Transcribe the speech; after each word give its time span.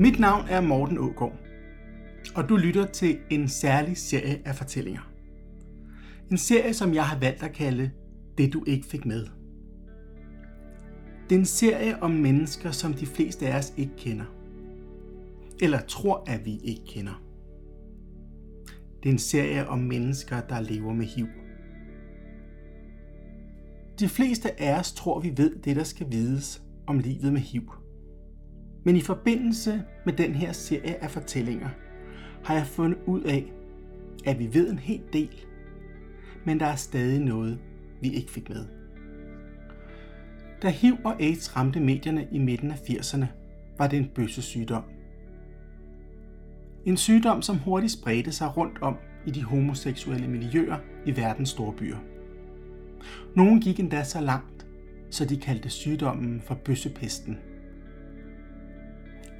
Mit 0.00 0.18
navn 0.18 0.48
er 0.48 0.60
Morten 0.60 0.98
Ågaard, 0.98 1.38
og 2.34 2.48
du 2.48 2.56
lytter 2.56 2.86
til 2.86 3.18
en 3.30 3.48
særlig 3.48 3.96
serie 3.96 4.40
af 4.44 4.54
fortællinger. 4.56 5.12
En 6.30 6.38
serie, 6.38 6.74
som 6.74 6.94
jeg 6.94 7.04
har 7.04 7.18
valgt 7.18 7.42
at 7.42 7.52
kalde 7.52 7.90
Det 8.38 8.52
du 8.52 8.64
ikke 8.66 8.86
fik 8.86 9.06
med. 9.06 9.26
Det 11.28 11.34
er 11.34 11.38
en 11.38 11.44
serie 11.44 12.02
om 12.02 12.10
mennesker, 12.10 12.70
som 12.70 12.94
de 12.94 13.06
fleste 13.06 13.48
af 13.48 13.58
os 13.58 13.74
ikke 13.76 13.96
kender. 13.96 14.24
Eller 15.62 15.80
tror, 15.80 16.24
at 16.26 16.44
vi 16.44 16.58
ikke 16.64 16.84
kender. 16.86 17.22
Det 19.02 19.08
er 19.08 19.12
en 19.12 19.18
serie 19.18 19.68
om 19.68 19.78
mennesker, 19.78 20.40
der 20.40 20.60
lever 20.60 20.92
med 20.92 21.06
HIV. 21.06 21.26
De 23.98 24.08
fleste 24.08 24.60
af 24.60 24.78
os 24.78 24.92
tror, 24.92 25.20
vi 25.20 25.32
ved 25.36 25.56
det, 25.56 25.76
der 25.76 25.84
skal 25.84 26.06
vides 26.10 26.62
om 26.86 26.98
livet 26.98 27.32
med 27.32 27.40
HIV. 27.40 27.79
Men 28.84 28.96
i 28.96 29.00
forbindelse 29.00 29.82
med 30.04 30.12
den 30.12 30.34
her 30.34 30.52
serie 30.52 31.02
af 31.02 31.10
fortællinger, 31.10 31.68
har 32.44 32.54
jeg 32.54 32.66
fundet 32.66 32.98
ud 33.06 33.20
af, 33.20 33.52
at 34.26 34.38
vi 34.38 34.54
ved 34.54 34.70
en 34.70 34.78
hel 34.78 35.00
del, 35.12 35.30
men 36.44 36.60
der 36.60 36.66
er 36.66 36.76
stadig 36.76 37.20
noget, 37.20 37.58
vi 38.00 38.10
ikke 38.10 38.30
fik 38.30 38.48
med. 38.48 38.66
Da 40.62 40.68
HIV 40.68 40.96
og 41.04 41.22
AIDS 41.22 41.56
ramte 41.56 41.80
medierne 41.80 42.28
i 42.32 42.38
midten 42.38 42.70
af 42.70 42.76
80'erne, 42.76 43.26
var 43.78 43.86
det 43.86 43.98
en 43.98 44.10
bøsse 44.14 44.42
sygdom. 44.42 44.82
En 46.84 46.96
sygdom, 46.96 47.42
som 47.42 47.58
hurtigt 47.58 47.92
spredte 47.92 48.32
sig 48.32 48.56
rundt 48.56 48.82
om 48.82 48.96
i 49.26 49.30
de 49.30 49.44
homoseksuelle 49.44 50.28
miljøer 50.28 50.76
i 51.06 51.16
verdens 51.16 51.48
store 51.48 51.72
byer. 51.72 51.98
Nogle 53.36 53.60
gik 53.60 53.80
endda 53.80 54.04
så 54.04 54.20
langt, 54.20 54.66
så 55.10 55.24
de 55.24 55.36
kaldte 55.36 55.70
sygdommen 55.70 56.40
for 56.40 56.54
bøssepesten. 56.54 57.38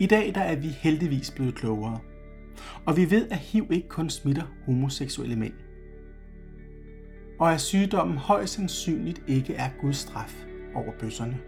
I 0.01 0.07
dag 0.07 0.35
der 0.35 0.41
er 0.41 0.57
vi 0.57 0.69
heldigvis 0.69 1.31
blevet 1.31 1.55
klogere, 1.55 1.99
og 2.87 2.97
vi 2.97 3.11
ved, 3.11 3.29
at 3.31 3.39
HIV 3.39 3.67
ikke 3.71 3.89
kun 3.89 4.11
smitter 4.11 4.43
homoseksuelle 4.67 5.37
mænd. 5.37 5.53
Og 7.39 7.53
at 7.53 7.61
sygdommen 7.61 8.17
højst 8.19 8.55
sandsynligt 8.55 9.23
ikke 9.27 9.55
er 9.55 9.71
Guds 9.81 9.97
straf 9.97 10.45
over 10.75 10.93
bøsserne. 11.01 11.39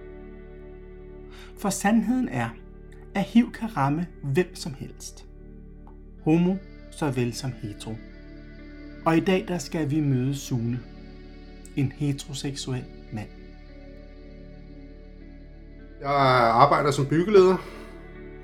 For 1.58 1.70
sandheden 1.70 2.28
er, 2.28 2.48
at 3.14 3.22
HIV 3.22 3.52
kan 3.52 3.76
ramme 3.76 4.06
hvem 4.22 4.54
som 4.54 4.74
helst. 4.74 5.26
Homo 6.24 6.56
såvel 6.90 7.34
som 7.34 7.52
hetero. 7.62 7.94
Og 9.06 9.16
i 9.16 9.20
dag 9.20 9.44
der 9.48 9.58
skal 9.58 9.90
vi 9.90 10.00
møde 10.00 10.36
Sune, 10.36 10.80
en 11.76 11.92
heteroseksuel 11.92 12.84
mand. 13.12 13.28
Jeg 16.00 16.10
arbejder 16.52 16.90
som 16.90 17.06
byggeleder 17.06 17.56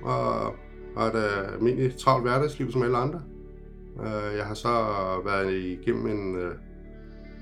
og 0.09 0.55
har 0.97 1.07
et 1.07 1.15
øh, 1.15 1.55
almindeligt 1.55 1.97
travlt 1.97 2.25
hverdagsliv 2.25 2.73
som 2.73 2.83
alle 2.83 2.97
andre. 2.97 3.23
Øh, 4.01 4.37
jeg 4.37 4.45
har 4.45 4.55
så 4.55 4.69
været 5.25 5.53
igennem 5.53 6.07
en 6.07 6.37
øh, 6.37 6.55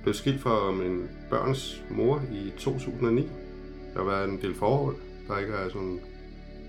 blevet 0.03 0.17
skilt 0.17 0.41
fra 0.41 0.71
min 0.71 1.09
børns 1.31 1.85
mor 1.91 2.23
i 2.33 2.53
2009. 2.59 3.23
Der 3.95 4.03
har 4.03 4.11
været 4.11 4.29
en 4.29 4.41
del 4.43 4.55
forhold, 4.55 4.97
der 5.29 5.39
ikke 5.39 5.53
er 5.53 5.69
sådan 5.69 6.01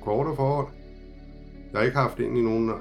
kortere 0.02 0.36
forhold. 0.36 0.68
Jeg 1.72 1.80
har 1.80 1.86
ikke 1.86 1.98
haft 1.98 2.20
ind 2.20 2.38
i 2.38 2.42
nogen 2.42 2.72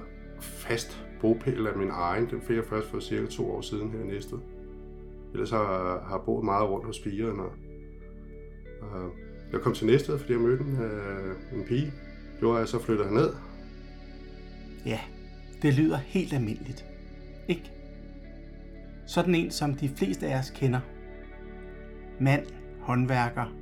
fast 0.41 1.05
bopæl 1.21 1.67
af 1.67 1.77
min 1.77 1.91
egen. 1.91 2.31
Den 2.31 2.41
fik 2.41 2.57
jeg 2.57 2.65
først 2.65 2.91
for 2.91 3.01
cirka 3.01 3.27
to 3.27 3.51
år 3.51 3.61
siden 3.61 3.91
her 3.91 4.05
næste. 4.05 4.37
Ellers 5.33 5.51
har 5.51 6.09
jeg 6.11 6.21
boet 6.27 6.45
meget 6.45 6.71
rundt 6.71 6.87
hos 6.87 6.99
pigerne. 6.99 7.43
Og 7.43 7.53
øh, 8.83 9.11
jeg 9.53 9.61
kom 9.61 9.75
til 9.75 9.87
Næstved, 9.87 10.19
fordi 10.19 10.33
jeg 10.33 10.41
mødte 10.41 10.65
en, 10.65 10.83
øh, 10.83 11.59
en 11.59 11.65
pige. 11.65 11.93
Gjorde, 12.39 12.63
at 12.63 12.69
så 12.69 12.83
flyttede 12.83 13.15
ned. 13.15 13.33
Ja, 14.87 15.01
det 15.63 15.75
lyder 15.75 15.97
helt 15.97 16.33
almindeligt. 16.33 16.85
Ikke? 17.49 17.73
Sådan 19.07 19.35
en, 19.35 19.51
som 19.51 19.75
de 19.75 19.89
fleste 19.89 20.27
af 20.27 20.39
os 20.39 20.51
kender. 20.51 20.81
Mand, 22.21 22.47
håndværker, 22.81 23.55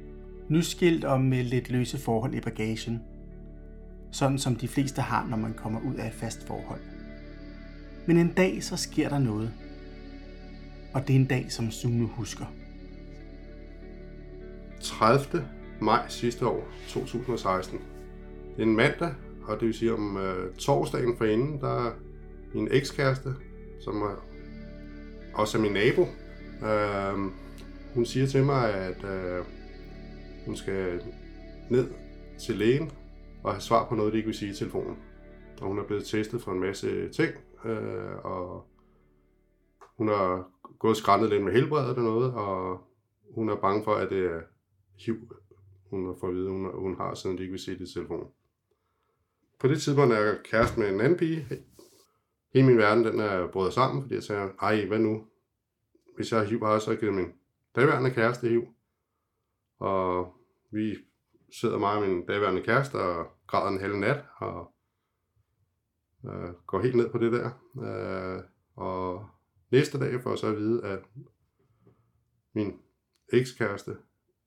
nyskilt 0.49 1.05
og 1.05 1.21
med 1.21 1.45
lidt 1.45 1.71
løse 1.71 1.99
forhold 1.99 2.35
i 2.35 2.41
bagagen. 2.41 3.03
Sådan 4.11 4.39
som 4.39 4.57
de 4.57 4.69
fleste 4.69 5.03
har, 5.03 5.27
når 5.27 5.37
man 5.37 5.55
kommer 5.55 5.81
ud 5.81 5.95
af 5.95 6.07
et 6.07 6.15
fast 6.15 6.47
forhold. 6.47 6.81
Men 8.07 8.17
en 8.17 8.33
dag 8.33 8.63
så 8.63 8.77
sker 8.77 9.09
der 9.09 9.19
noget. 9.19 9.53
Og 10.95 11.09
det 11.09 11.17
er 11.17 11.21
en 11.21 11.27
dag, 11.27 11.53
som 11.53 11.71
Sune 11.71 12.07
husker. 12.07 12.47
30. 14.81 15.49
maj 15.81 16.09
sidste 16.09 16.47
år, 16.47 16.69
2016. 16.89 17.79
Det 18.57 18.63
er 18.63 18.67
en 18.67 18.77
mandag, 18.77 19.15
og 19.47 19.61
det 19.61 19.67
vil 19.67 19.75
sige 19.75 19.95
om 19.95 20.17
øh, 20.17 20.55
torsdagen 20.55 21.17
forinden, 21.17 21.61
der 21.61 21.87
er 21.87 21.93
min 22.55 22.69
ekskæreste, 22.71 23.29
som 23.81 24.03
er 24.03 24.25
også 25.35 25.59
er 25.59 25.63
min 25.63 25.73
nabo. 25.73 26.03
Øh, 26.69 27.33
hun 27.95 28.05
siger 28.05 28.27
til 28.27 28.45
mig, 28.45 28.75
at 28.75 29.05
øh, 29.05 29.45
hun 30.47 30.57
skal 30.57 31.03
ned 31.71 31.91
til 32.39 32.57
lægen 32.57 32.91
og 33.45 33.53
have 33.53 33.61
svar 33.61 33.89
på 33.89 33.95
noget, 33.95 34.13
de 34.13 34.19
ikke 34.19 34.27
vil 34.27 34.37
sige 34.37 34.51
i 34.51 34.55
telefonen. 34.55 34.97
Og 35.61 35.69
hun 35.69 35.79
er 35.79 35.85
blevet 35.85 36.05
testet 36.05 36.43
for 36.43 36.53
en 36.53 36.61
masse 36.61 37.09
ting, 37.09 37.35
øh, 37.65 38.17
og 38.25 38.67
hun 39.97 40.09
har 40.09 40.49
gået 40.79 40.97
skrændet 40.97 41.31
lidt 41.31 41.45
med 41.45 41.53
helbredet 41.53 41.97
og 41.97 42.03
noget, 42.03 42.35
og 42.35 42.81
hun 43.35 43.49
er 43.49 43.57
bange 43.57 43.85
for, 43.85 43.95
at 43.95 44.11
det 44.11 44.27
er 44.27 44.41
HIV, 45.07 45.17
hun 45.91 46.07
har 46.07 46.15
fået 46.21 46.31
at 46.31 46.37
vide, 46.37 46.51
hun, 46.51 46.71
hun 46.75 46.97
har, 46.97 47.15
siden 47.15 47.37
de 47.37 47.43
ikke 47.43 47.53
vil 47.53 47.61
se 47.61 47.79
det 47.79 47.89
i 47.91 47.93
telefonen. 47.93 48.27
På 49.61 49.69
det 49.69 49.83
tidspunkt 49.83 50.15
er 50.15 50.21
jeg 50.21 50.39
kæreste 50.45 50.81
med 50.81 50.89
en 50.89 51.01
anden 51.01 51.19
pige. 51.19 51.47
Hele 52.55 52.67
min 52.67 52.79
verden, 52.79 53.05
den 53.05 53.21
er 53.21 53.47
brudt 53.53 53.75
sammen, 53.75 54.03
fordi 54.03 54.15
jeg 54.15 54.23
tænker, 54.23 54.51
ej, 54.61 54.87
hvad 54.87 54.99
nu? 54.99 55.27
Hvis 56.17 56.33
jeg 56.33 56.41
har 56.41 56.47
HIV, 56.47 56.61
har 56.65 56.73
jeg 56.73 56.83
så 56.83 56.97
givet 56.97 57.15
min 57.15 57.33
daværende 57.77 58.11
kæreste 58.11 58.49
HIV. 58.49 58.69
Og 59.79 60.35
vi 60.73 60.97
sidder 61.61 61.79
mig 61.79 61.97
og 61.97 62.03
min 62.03 62.27
daværende 62.27 62.63
kæreste 62.63 62.95
og 62.95 63.27
græder 63.47 63.69
en 63.69 63.81
halv 63.81 63.97
nat, 63.97 64.25
og 64.37 64.75
øh, 66.25 66.55
går 66.67 66.83
helt 66.83 66.97
ned 66.97 67.11
på 67.11 67.19
det 67.19 67.33
der. 67.33 67.51
Øh, 67.85 68.43
og 68.77 69.27
næste 69.71 69.99
dag 69.99 70.23
får 70.23 70.31
jeg 70.31 70.39
så 70.39 70.47
at 70.47 70.57
vide, 70.57 70.85
at 70.85 71.01
min 72.55 72.81
ekskæreste, 73.33 73.97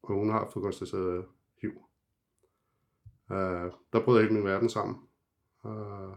og 0.04 0.16
hun 0.16 0.30
har 0.30 0.50
fået 0.54 0.64
konstateret 0.64 1.26
Øh, 3.32 3.72
der 3.94 4.06
brød 4.06 4.22
hele 4.22 4.34
min 4.34 4.46
verden 4.46 4.70
sammen. 4.70 4.96
Øh, 5.66 6.12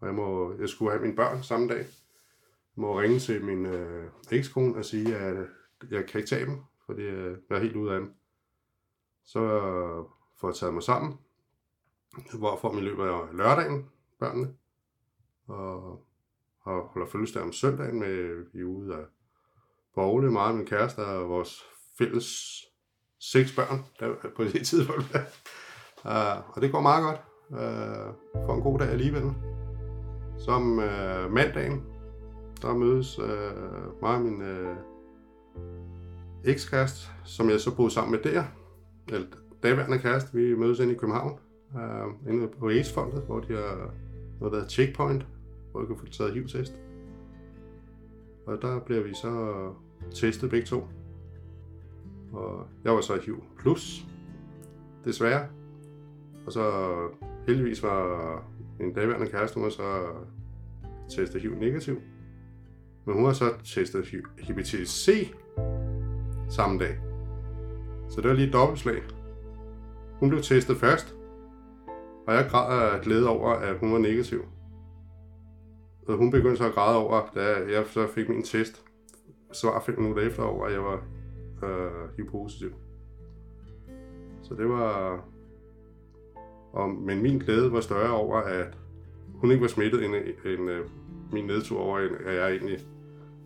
og 0.00 0.06
jeg, 0.06 0.14
må, 0.14 0.54
jeg 0.60 0.68
skulle 0.68 0.90
have 0.90 1.02
mine 1.02 1.16
børn 1.16 1.42
samme 1.42 1.68
dag. 1.68 1.78
Jeg 1.78 2.82
må 2.82 3.00
ringe 3.00 3.18
til 3.18 3.44
min 3.44 3.66
øh, 3.66 4.10
ekskone 4.32 4.76
og 4.76 4.84
sige, 4.84 5.16
at 5.16 5.46
jeg 5.90 6.06
kan 6.06 6.18
ikke 6.18 6.30
tage 6.30 6.46
dem, 6.46 6.58
fordi 6.86 7.02
jeg 7.02 7.36
er 7.50 7.58
helt 7.58 7.76
ude 7.76 7.92
af 7.92 8.00
dem. 8.00 8.14
Så 9.24 9.40
øh, 9.40 10.04
får 10.40 10.48
jeg 10.48 10.54
taget 10.54 10.74
mig 10.74 10.82
sammen, 10.82 11.18
hvorfor 12.38 12.72
min 12.72 12.84
løber 12.84 13.04
af 13.04 13.36
lørdagen, 13.36 13.90
børnene, 14.18 14.54
og, 15.46 16.06
og 16.60 16.82
holder 16.82 17.08
fødselsdag 17.08 17.42
om 17.42 17.52
søndagen 17.52 18.00
med, 18.00 18.44
vi 18.52 18.60
er 18.60 18.64
ude 18.64 18.94
af 18.94 19.04
Borgle, 19.94 20.30
meget 20.30 20.54
min 20.54 20.66
kæreste 20.66 20.98
og 20.98 21.28
vores 21.28 21.62
fælles 21.98 22.60
seks 23.18 23.56
børn 23.56 23.84
der, 24.00 24.30
på 24.36 24.44
det 24.44 24.66
tidspunkt. 24.66 25.16
Uh, 26.04 26.56
og 26.56 26.62
det 26.62 26.72
går 26.72 26.80
meget 26.80 27.04
godt. 27.04 27.20
Uh, 27.50 28.14
for 28.46 28.54
en 28.54 28.62
god 28.62 28.78
dag 28.78 28.88
alligevel. 28.88 29.32
Som 30.38 30.78
uh, 30.78 31.32
mandagen, 31.32 31.82
der 32.62 32.74
mødes 32.74 33.18
uh, 33.18 34.02
mig 34.02 34.14
og 34.14 34.20
min 34.20 34.42
uh, 34.42 34.76
ekskæreste, 36.44 37.08
som 37.24 37.50
jeg 37.50 37.60
så 37.60 37.76
boede 37.76 37.90
sammen 37.90 38.12
med 38.12 38.32
der. 38.32 38.44
Eller 39.08 39.26
daværende 39.62 39.98
kæreste, 39.98 40.38
vi 40.38 40.54
mødes 40.54 40.78
inde 40.78 40.94
i 40.94 40.96
København. 40.96 41.38
Uh, 41.74 42.32
inde 42.32 42.48
på 42.48 42.68
AIDS-fondet, 42.68 43.22
hvor 43.22 43.40
de 43.40 43.52
har 43.52 43.76
noget, 44.40 44.52
der 44.52 44.58
hedder 44.58 44.68
Checkpoint, 44.68 45.26
hvor 45.70 45.80
jeg 45.80 45.88
kan 45.88 45.96
få 45.96 46.06
taget 46.06 46.32
HIV-test. 46.32 46.72
Og 48.46 48.62
der 48.62 48.80
bliver 48.80 49.02
vi 49.02 49.14
så 49.14 49.72
testet 50.14 50.50
begge 50.50 50.66
to. 50.66 50.86
Og 52.32 52.66
jeg 52.84 52.92
var 52.92 53.00
så 53.00 53.20
HIV 53.24 53.42
plus, 53.58 54.06
desværre. 55.04 55.46
Og 56.46 56.52
så 56.52 56.92
heldigvis 57.46 57.82
var 57.82 58.42
en 58.80 58.92
daværende 58.92 59.26
kæreste, 59.26 59.54
hun 59.54 59.64
var 59.64 59.70
så 59.70 60.06
testet 61.16 61.42
HIV 61.42 61.54
negativ. 61.54 62.00
Men 63.06 63.14
hun 63.14 63.24
har 63.24 63.32
så 63.32 63.52
testet 63.64 64.06
hepatitis 64.38 64.88
C 64.88 65.34
samme 66.50 66.78
dag. 66.78 66.98
Så 68.08 68.20
det 68.20 68.28
var 68.28 68.34
lige 68.34 68.46
et 68.46 68.52
dobbeltslag. 68.52 69.02
Hun 70.20 70.28
blev 70.28 70.42
testet 70.42 70.76
først, 70.76 71.16
og 72.26 72.34
jeg 72.34 72.46
græd 72.50 72.92
af 72.92 73.00
glæde 73.00 73.28
over, 73.28 73.50
at 73.50 73.78
hun 73.78 73.92
var 73.92 73.98
negativ. 73.98 74.44
Og 76.08 76.16
hun 76.16 76.30
begyndte 76.30 76.56
så 76.56 76.66
at 76.66 76.74
græde 76.74 76.96
over, 76.96 77.30
da 77.34 77.40
jeg 77.72 77.86
så 77.86 78.06
fik 78.06 78.28
min 78.28 78.42
test. 78.42 78.84
Svar 79.52 79.80
fem 79.80 79.98
minutter 79.98 80.22
efter 80.22 80.42
over, 80.42 80.66
at 80.66 80.72
jeg 80.72 80.82
var 80.82 81.02
øh, 81.64 82.16
HIV-positiv. 82.16 82.72
Så 84.42 84.54
det 84.54 84.68
var... 84.68 85.24
Og, 86.74 86.90
men 86.90 87.22
min 87.22 87.38
glæde 87.38 87.72
var 87.72 87.80
større 87.80 88.10
over, 88.10 88.36
at 88.36 88.78
hun 89.34 89.50
ikke 89.50 89.62
var 89.62 89.68
smittet, 89.68 90.04
end, 90.04 90.14
end 90.44 90.70
øh, 90.70 90.86
min 91.32 91.44
nedtur 91.44 91.80
over, 91.80 91.98
at 91.98 92.34
jeg 92.34 92.50
egentlig 92.50 92.78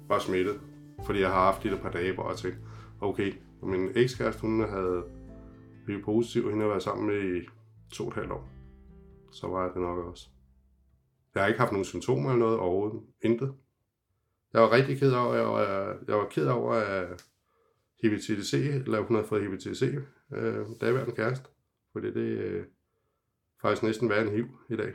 var 0.09 0.19
smittet. 0.19 0.61
Fordi 1.07 1.21
jeg 1.21 1.29
har 1.29 1.45
haft 1.45 1.63
det 1.63 1.73
et 1.73 1.81
par 1.81 1.91
dage, 1.91 2.15
hvor 2.15 2.29
jeg 2.29 2.37
tænkte, 2.37 2.61
okay, 3.01 3.33
min 3.63 3.91
ekskæreste, 3.95 4.41
hun 4.41 4.61
havde 4.61 5.05
blivet 5.85 6.05
positiv, 6.05 6.45
og 6.45 6.51
hende 6.51 6.63
har 6.63 6.69
været 6.69 6.83
sammen 6.83 7.07
med 7.07 7.37
i 7.37 7.49
to 7.93 8.05
og 8.05 8.09
et 8.09 8.15
halvt 8.15 8.33
år. 8.33 8.49
Så 9.33 9.47
var 9.47 9.63
jeg 9.63 9.71
det 9.75 9.83
nok 9.83 9.99
også. 9.99 10.29
Jeg 11.35 11.43
har 11.43 11.49
ikke 11.49 11.61
haft 11.61 11.73
nogen 11.73 11.85
symptomer 11.85 12.31
eller 12.31 12.45
noget 12.47 12.59
overhovedet. 12.59 13.01
Intet. 13.23 13.55
Jeg 14.53 14.63
var 14.63 14.73
rigtig 14.73 14.99
ked 14.99 15.13
over, 15.13 15.35
jeg 15.35 15.47
var, 15.47 15.97
jeg 16.09 16.17
var 16.17 16.29
ked 16.31 16.47
over, 16.47 16.73
at 16.73 17.27
hepatitis 18.03 18.47
C, 18.47 18.55
eller 18.55 19.01
hun 19.01 19.17
havde 19.17 19.29
fået 19.29 19.43
hepatitis 19.43 19.79
C, 19.79 19.83
øh, 20.33 20.67
daværende 20.81 21.15
kæreste. 21.15 21.49
Fordi 21.93 22.07
det 22.07 22.39
øh, 22.39 22.65
faktisk 23.63 23.83
næsten 23.83 24.09
værre 24.09 24.23
en 24.23 24.35
hiv 24.35 24.47
i 24.71 24.77
dag. 24.77 24.95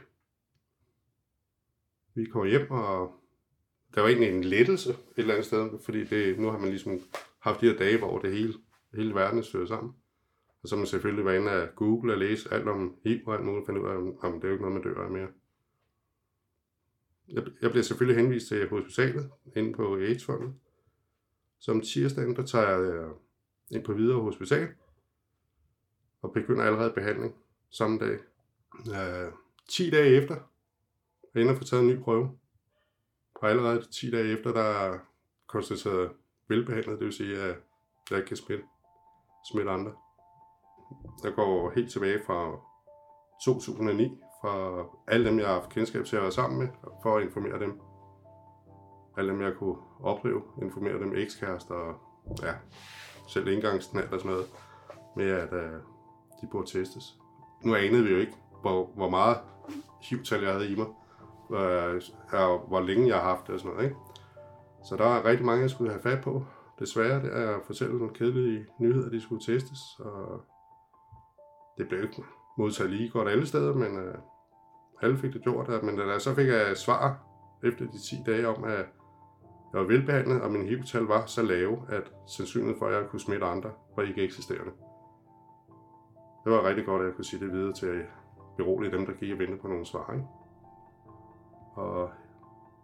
Vi 2.15 2.25
kommer 2.25 2.50
hjem, 2.50 2.71
og 2.71 3.15
der 3.95 4.01
var 4.01 4.07
egentlig 4.07 4.30
en 4.30 4.44
lettelse 4.44 4.89
et 4.92 4.98
eller 5.18 5.33
andet 5.33 5.45
sted, 5.45 5.69
fordi 5.86 6.04
det, 6.04 6.39
nu 6.39 6.51
har 6.51 6.57
man 6.57 6.69
ligesom 6.69 7.00
haft 7.39 7.62
de 7.62 7.69
her 7.69 7.77
dage, 7.77 7.98
hvor 7.98 8.19
det 8.19 8.31
hele, 8.31 8.54
hele 8.94 9.15
verden 9.15 9.39
er 9.39 9.65
sammen. 9.68 9.94
Og 10.63 10.69
så 10.69 10.75
må 10.75 10.80
man 10.80 10.88
selvfølgelig 10.88 11.25
være 11.25 11.38
inde 11.38 11.51
af 11.51 11.75
Google 11.75 12.13
og 12.13 12.19
læse 12.19 12.54
alt 12.54 12.68
om 12.68 12.95
HIV 13.04 13.27
og 13.27 13.33
alt 13.33 13.45
muligt, 13.45 13.62
og 13.62 13.65
finde 13.68 13.81
ud 13.81 13.88
af, 13.88 14.27
om 14.27 14.33
det 14.33 14.44
er 14.44 14.48
jo 14.48 14.54
ikke 14.54 14.65
noget, 14.65 14.74
man 14.74 14.94
dør 14.94 15.04
af 15.04 15.12
mere. 15.12 15.27
Jeg, 17.27 17.44
jeg 17.62 17.69
bliver 17.69 17.83
selvfølgelig 17.83 18.24
henvist 18.24 18.48
til 18.48 18.69
hospitalet 18.69 19.31
inde 19.56 19.74
på 19.74 19.95
AIDS-fonden. 19.95 20.60
Så 21.60 21.71
om 21.71 21.81
tirsdagen, 21.81 22.36
der 22.36 22.45
tager 22.45 22.69
jeg 22.69 22.94
øh, 22.94 23.10
ind 23.71 23.83
på 23.83 23.94
videre 23.94 24.21
hospital 24.21 24.68
og 26.21 26.33
begynder 26.33 26.63
allerede 26.63 26.94
behandling 26.94 27.36
samme 27.69 28.00
dag. 28.00 28.19
Øh, 28.79 29.31
10 29.69 29.89
dage 29.89 30.21
efter, 30.21 30.35
jeg 31.33 31.41
ender 31.41 31.55
få 31.55 31.63
taget 31.63 31.83
en 31.83 31.89
ny 31.89 32.03
prøve. 32.03 32.37
Og 33.35 33.49
allerede 33.49 33.87
10 33.91 34.11
dage 34.11 34.37
efter, 34.37 34.53
der 34.53 34.63
er 34.63 34.99
konstateret 35.47 36.11
velbehandlet, 36.47 36.99
det 36.99 37.05
vil 37.05 37.13
sige, 37.13 37.37
at 37.37 37.55
jeg 38.09 38.17
ikke 38.17 38.27
kan 38.27 38.37
smitte, 38.37 38.63
smitte 39.51 39.71
andre. 39.71 39.91
Jeg 41.23 41.33
går 41.33 41.71
helt 41.75 41.91
tilbage 41.91 42.19
fra 42.25 42.59
2009, 43.45 44.17
fra 44.41 44.85
alle 45.07 45.29
dem, 45.29 45.39
jeg 45.39 45.47
har 45.47 45.53
haft 45.53 45.69
kendskab 45.69 46.05
til 46.05 46.15
at 46.15 46.21
være 46.21 46.31
sammen 46.31 46.59
med, 46.59 46.67
for 47.03 47.17
at 47.17 47.23
informere 47.23 47.59
dem. 47.59 47.81
Alle 49.17 49.31
dem, 49.31 49.41
jeg 49.41 49.53
kunne 49.59 49.77
opleve, 50.03 50.41
informere 50.61 50.99
dem 50.99 51.15
ekskærester 51.15 51.75
og 51.75 51.95
ja, 52.41 52.53
selv 53.27 53.47
indgangsnat 53.47 54.13
og 54.13 54.19
sådan 54.19 54.31
noget, 54.31 54.47
med 55.15 55.29
at 55.31 55.53
uh, 55.53 55.81
de 56.41 56.47
burde 56.51 56.69
testes. 56.69 57.17
Nu 57.63 57.75
anede 57.75 58.03
vi 58.03 58.09
jo 58.09 58.17
ikke, 58.17 58.33
hvor, 58.63 58.89
hvor 58.95 59.10
meget 59.10 59.38
hivtal 60.01 60.44
jeg 60.44 60.54
havde 60.54 60.69
i 60.71 60.75
mig, 60.75 60.88
øh, 61.60 62.01
og 62.33 62.60
hvor 62.68 62.81
længe 62.81 63.07
jeg 63.07 63.15
har 63.15 63.24
haft 63.24 63.48
det 63.48 63.54
og 63.54 63.60
sådan 63.60 63.74
noget. 63.74 63.86
Ikke? 63.86 63.98
Så 64.83 64.95
der 64.95 65.06
er 65.06 65.25
rigtig 65.25 65.45
mange, 65.45 65.62
jeg 65.62 65.69
skulle 65.69 65.92
have 65.92 66.01
fat 66.01 66.24
på. 66.24 66.44
Desværre 66.80 67.21
det 67.21 67.38
er 67.38 67.56
at 67.56 67.62
fortælle 67.65 67.98
nogle 67.98 68.13
kedelige 68.13 68.65
nyheder, 68.80 69.10
de 69.10 69.21
skulle 69.21 69.44
testes, 69.44 69.80
og 70.00 70.42
det 71.77 71.88
blev 71.88 72.04
ikke 72.04 72.24
modtaget 72.57 72.92
lige 72.92 73.10
godt 73.10 73.30
alle 73.30 73.48
steder, 73.48 73.74
men 73.74 73.98
øh, 73.98 74.15
alle 75.01 75.18
fik 75.18 75.33
det 75.33 75.44
gjort. 75.44 75.83
Men 75.83 75.98
da 75.98 76.19
så 76.19 76.36
fik 76.36 76.48
jeg 76.48 76.77
svar 76.77 77.18
efter 77.63 77.86
de 77.86 78.00
10 78.10 78.15
dage 78.25 78.48
om, 78.48 78.63
at 78.63 78.86
jeg 79.74 79.81
var 79.81 79.88
velbehandlet, 79.88 80.42
og 80.42 80.51
min 80.51 80.65
hiv 80.68 80.80
var 81.07 81.25
så 81.25 81.42
lave, 81.42 81.77
at 81.89 82.12
sandsynligheden 82.27 82.80
for, 82.80 82.88
at 82.88 82.94
jeg 82.95 83.10
kunne 83.10 83.19
smitte 83.19 83.45
andre, 83.45 83.71
var 83.95 84.04
ikke 84.04 84.24
eksisterende. 84.24 84.71
Det 86.44 86.51
var 86.51 86.63
rigtig 86.63 86.86
godt, 86.86 87.01
at 87.01 87.07
jeg 87.07 87.15
kunne 87.15 87.25
sige 87.25 87.45
det 87.45 87.54
videre 87.54 87.74
til 87.74 88.01
berolige 88.57 88.91
dem, 88.91 89.05
der 89.05 89.13
gik 89.13 89.31
og 89.33 89.39
ventede 89.39 89.61
på 89.61 89.67
nogle 89.67 89.85
svar. 89.85 90.13
Ikke? 90.13 90.27
Og 91.75 92.09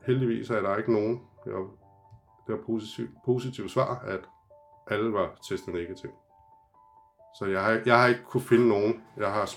heldigvis 0.05 0.49
er 0.49 0.61
der 0.61 0.77
ikke 0.77 0.93
nogen, 0.93 1.21
der 1.45 1.67
det 2.47 2.57
var 2.57 2.63
positiv, 2.65 3.07
positiv 3.25 3.69
svar, 3.69 3.99
at 3.99 4.29
alle 4.87 5.13
var 5.13 5.35
testet 5.49 5.73
negativ. 5.73 6.09
Så 7.35 7.45
jeg 7.45 7.63
har, 7.63 7.81
jeg 7.85 7.99
har 7.99 8.07
ikke 8.07 8.23
kunne 8.23 8.41
finde 8.41 8.67
nogen, 8.67 9.03
jeg 9.17 9.33
har, 9.33 9.49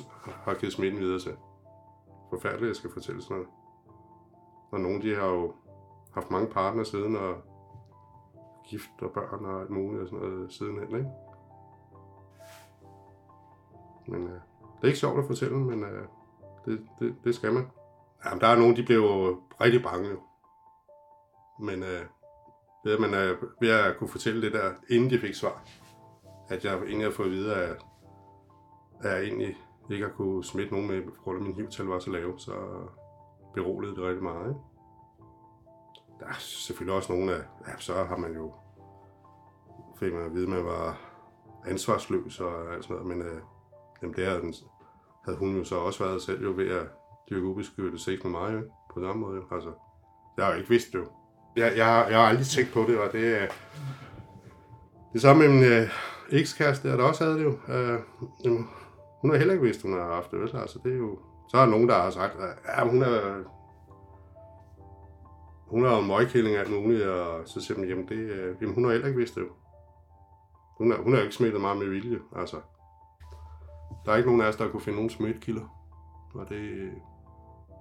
har 0.45 0.55
givet 0.55 0.73
smitten 0.73 1.01
videre 1.01 1.21
til. 1.21 1.37
Forfærdeligt, 2.31 2.69
jeg 2.69 2.77
skal 2.77 2.91
fortælle 2.93 3.23
sådan 3.23 3.37
noget. 3.37 3.51
Og 4.71 4.81
nogle, 4.81 5.03
de 5.03 5.15
har 5.15 5.27
jo 5.27 5.55
haft 6.15 6.31
mange 6.31 6.49
partner 6.49 6.85
siden, 6.85 7.17
og 7.17 7.35
gift 8.65 9.03
og 9.03 9.11
børn 9.11 9.45
og 9.45 9.61
alt 9.61 9.71
muligt 9.71 10.03
og 10.03 10.09
sådan 10.09 10.29
noget 10.29 10.53
sidenhen, 10.53 10.97
ikke? 10.97 11.11
Men 14.09 14.27
øh, 14.27 14.41
det 14.83 14.89
er 14.89 14.93
ikke 14.93 14.99
sjovt 14.99 15.19
at 15.19 15.27
fortælle, 15.27 15.57
men 15.57 15.85
øh, 15.85 16.07
det, 16.67 16.87
det, 16.99 17.15
det 17.25 17.35
skal 17.35 17.53
man. 17.53 17.69
Jamen, 18.25 18.41
der 18.41 18.47
er 18.47 18.57
nogen, 18.57 18.77
de 18.77 18.83
blev 18.83 18.97
jo 18.97 19.41
rigtig 19.61 19.83
bange. 19.83 20.17
Men 21.61 21.83
øh, 21.83 22.05
ved, 22.85 22.93
at 22.93 23.01
man 23.01 23.15
øh, 23.15 23.43
ved 23.61 23.71
at 23.71 23.97
kunne 23.97 24.09
fortælle 24.09 24.43
det 24.43 24.53
der, 24.53 24.73
inden 24.91 25.11
de 25.11 25.19
fik 25.19 25.35
svar, 25.35 25.65
at 26.49 26.65
jeg 26.65 26.75
egentlig 26.75 27.07
har 27.07 27.11
fået 27.11 27.27
at 27.27 27.33
vide, 27.33 27.55
at, 27.55 27.71
at 29.01 29.11
jeg 29.11 29.23
egentlig 29.23 29.57
ikke 29.91 30.07
har 30.07 30.13
kunne 30.13 30.45
smitte 30.45 30.73
nogen 30.73 30.89
med, 30.89 31.03
på 31.03 31.23
grund 31.25 31.39
af 31.39 31.45
min 31.45 31.55
hivtal 31.55 31.87
var 31.87 31.99
så 31.99 32.11
lav, 32.11 32.39
så 32.39 32.53
beroligede 33.55 33.97
det 33.97 34.05
rigtig 34.05 34.23
meget. 34.23 34.49
Ikke? 34.49 34.61
Der 36.21 36.27
er 36.27 36.39
selvfølgelig 36.39 36.97
også 36.97 37.13
nogle 37.13 37.35
af, 37.35 37.43
ja, 37.67 37.73
så 37.79 38.05
har 38.05 38.17
man 38.17 38.35
jo, 38.35 38.55
fik 39.97 40.13
man 40.13 40.27
at 40.27 40.35
vide, 40.35 40.45
at 40.45 40.51
man 40.51 40.65
var 40.65 41.01
ansvarsløs 41.67 42.41
og 42.41 42.75
alt 42.75 42.85
sådan 42.85 42.97
noget, 42.97 43.17
men 43.17 43.27
øh, 43.27 43.41
jamen 44.03 44.17
det 44.17 44.27
havde, 44.27 44.53
havde 45.25 45.39
hun 45.39 45.57
jo 45.57 45.65
så 45.65 45.77
også 45.77 46.05
været 46.05 46.23
selv 46.23 46.43
jo 46.43 46.53
ved 46.57 46.69
at 46.69 46.87
dyrke 47.31 47.47
ubeskyttet 47.47 48.01
sex 48.01 48.25
med 48.25 48.31
mig 48.31 48.55
jo, 48.55 48.63
på 48.95 49.01
den 49.01 49.19
måde. 49.19 49.37
Jo. 49.37 49.43
Altså, 49.51 49.73
jeg 50.37 50.45
har 50.45 50.53
jo 50.53 50.59
ikke 50.59 50.71
vidst 50.71 50.93
det 50.93 50.99
jo. 50.99 51.07
Jeg, 51.57 51.73
jeg, 51.77 52.07
jeg 52.11 52.19
har 52.19 52.27
aldrig 52.27 52.47
tænkt 52.47 52.73
på 52.73 52.81
det, 52.81 52.99
og 52.99 53.13
det 53.13 53.43
er... 53.43 53.47
Det 55.13 55.21
samme 55.23 55.43
med 55.43 55.55
min 55.55 55.65
øh, 55.65 55.89
ekskæreste, 56.31 56.89
der 56.89 57.05
også 57.05 57.25
havde 57.25 57.39
det 57.39 57.45
jo. 57.45 57.75
Øh, 57.75 58.01
øh, 58.47 58.53
hun 59.21 59.31
har 59.31 59.39
heller 59.39 59.55
ikke 59.55 59.65
vidst, 59.65 59.83
hun 59.83 59.93
har 59.93 60.15
haft 60.15 60.31
det, 60.31 60.41
vel? 60.41 60.57
Altså, 60.57 60.79
det 60.85 60.93
er 60.93 60.97
jo... 60.97 61.19
Så 61.51 61.57
er 61.57 61.61
der 61.61 61.71
nogen, 61.71 61.89
der 61.89 61.95
har 61.95 62.11
sagt, 62.11 62.33
at 62.41 62.79
ja, 62.79 62.89
hun 62.89 63.03
er... 63.03 63.43
Hun 65.71 65.85
har 65.85 65.97
jo 65.97 66.01
møgkælling 66.01 66.57
af 66.57 66.71
muligt, 66.71 67.03
og 67.03 67.49
så 67.49 67.61
siger 67.61 67.79
man, 67.79 67.89
jamen, 67.89 68.09
det, 68.09 68.17
øh, 68.17 68.57
jamen 68.61 68.75
hun 68.75 68.85
har 68.85 68.91
heller 68.91 69.07
ikke 69.07 69.19
vidst 69.19 69.35
det 69.35 69.41
jo. 69.41 69.49
Hun 70.79 70.91
har, 70.91 70.99
hun 70.99 71.15
har 71.15 71.23
ikke 71.23 71.35
smittet 71.35 71.61
meget 71.61 71.79
med 71.79 71.89
vilje, 71.89 72.19
altså. 72.37 72.57
Der 74.05 74.13
er 74.13 74.17
ikke 74.17 74.29
nogen 74.29 74.43
af 74.43 74.49
os, 74.49 74.57
der 74.57 74.69
kunne 74.69 74.81
finde 74.81 74.97
nogen 74.97 75.11
smittekilder. 75.11 75.63
Og 76.35 76.49
det 76.49 76.57
øh, 76.57 76.93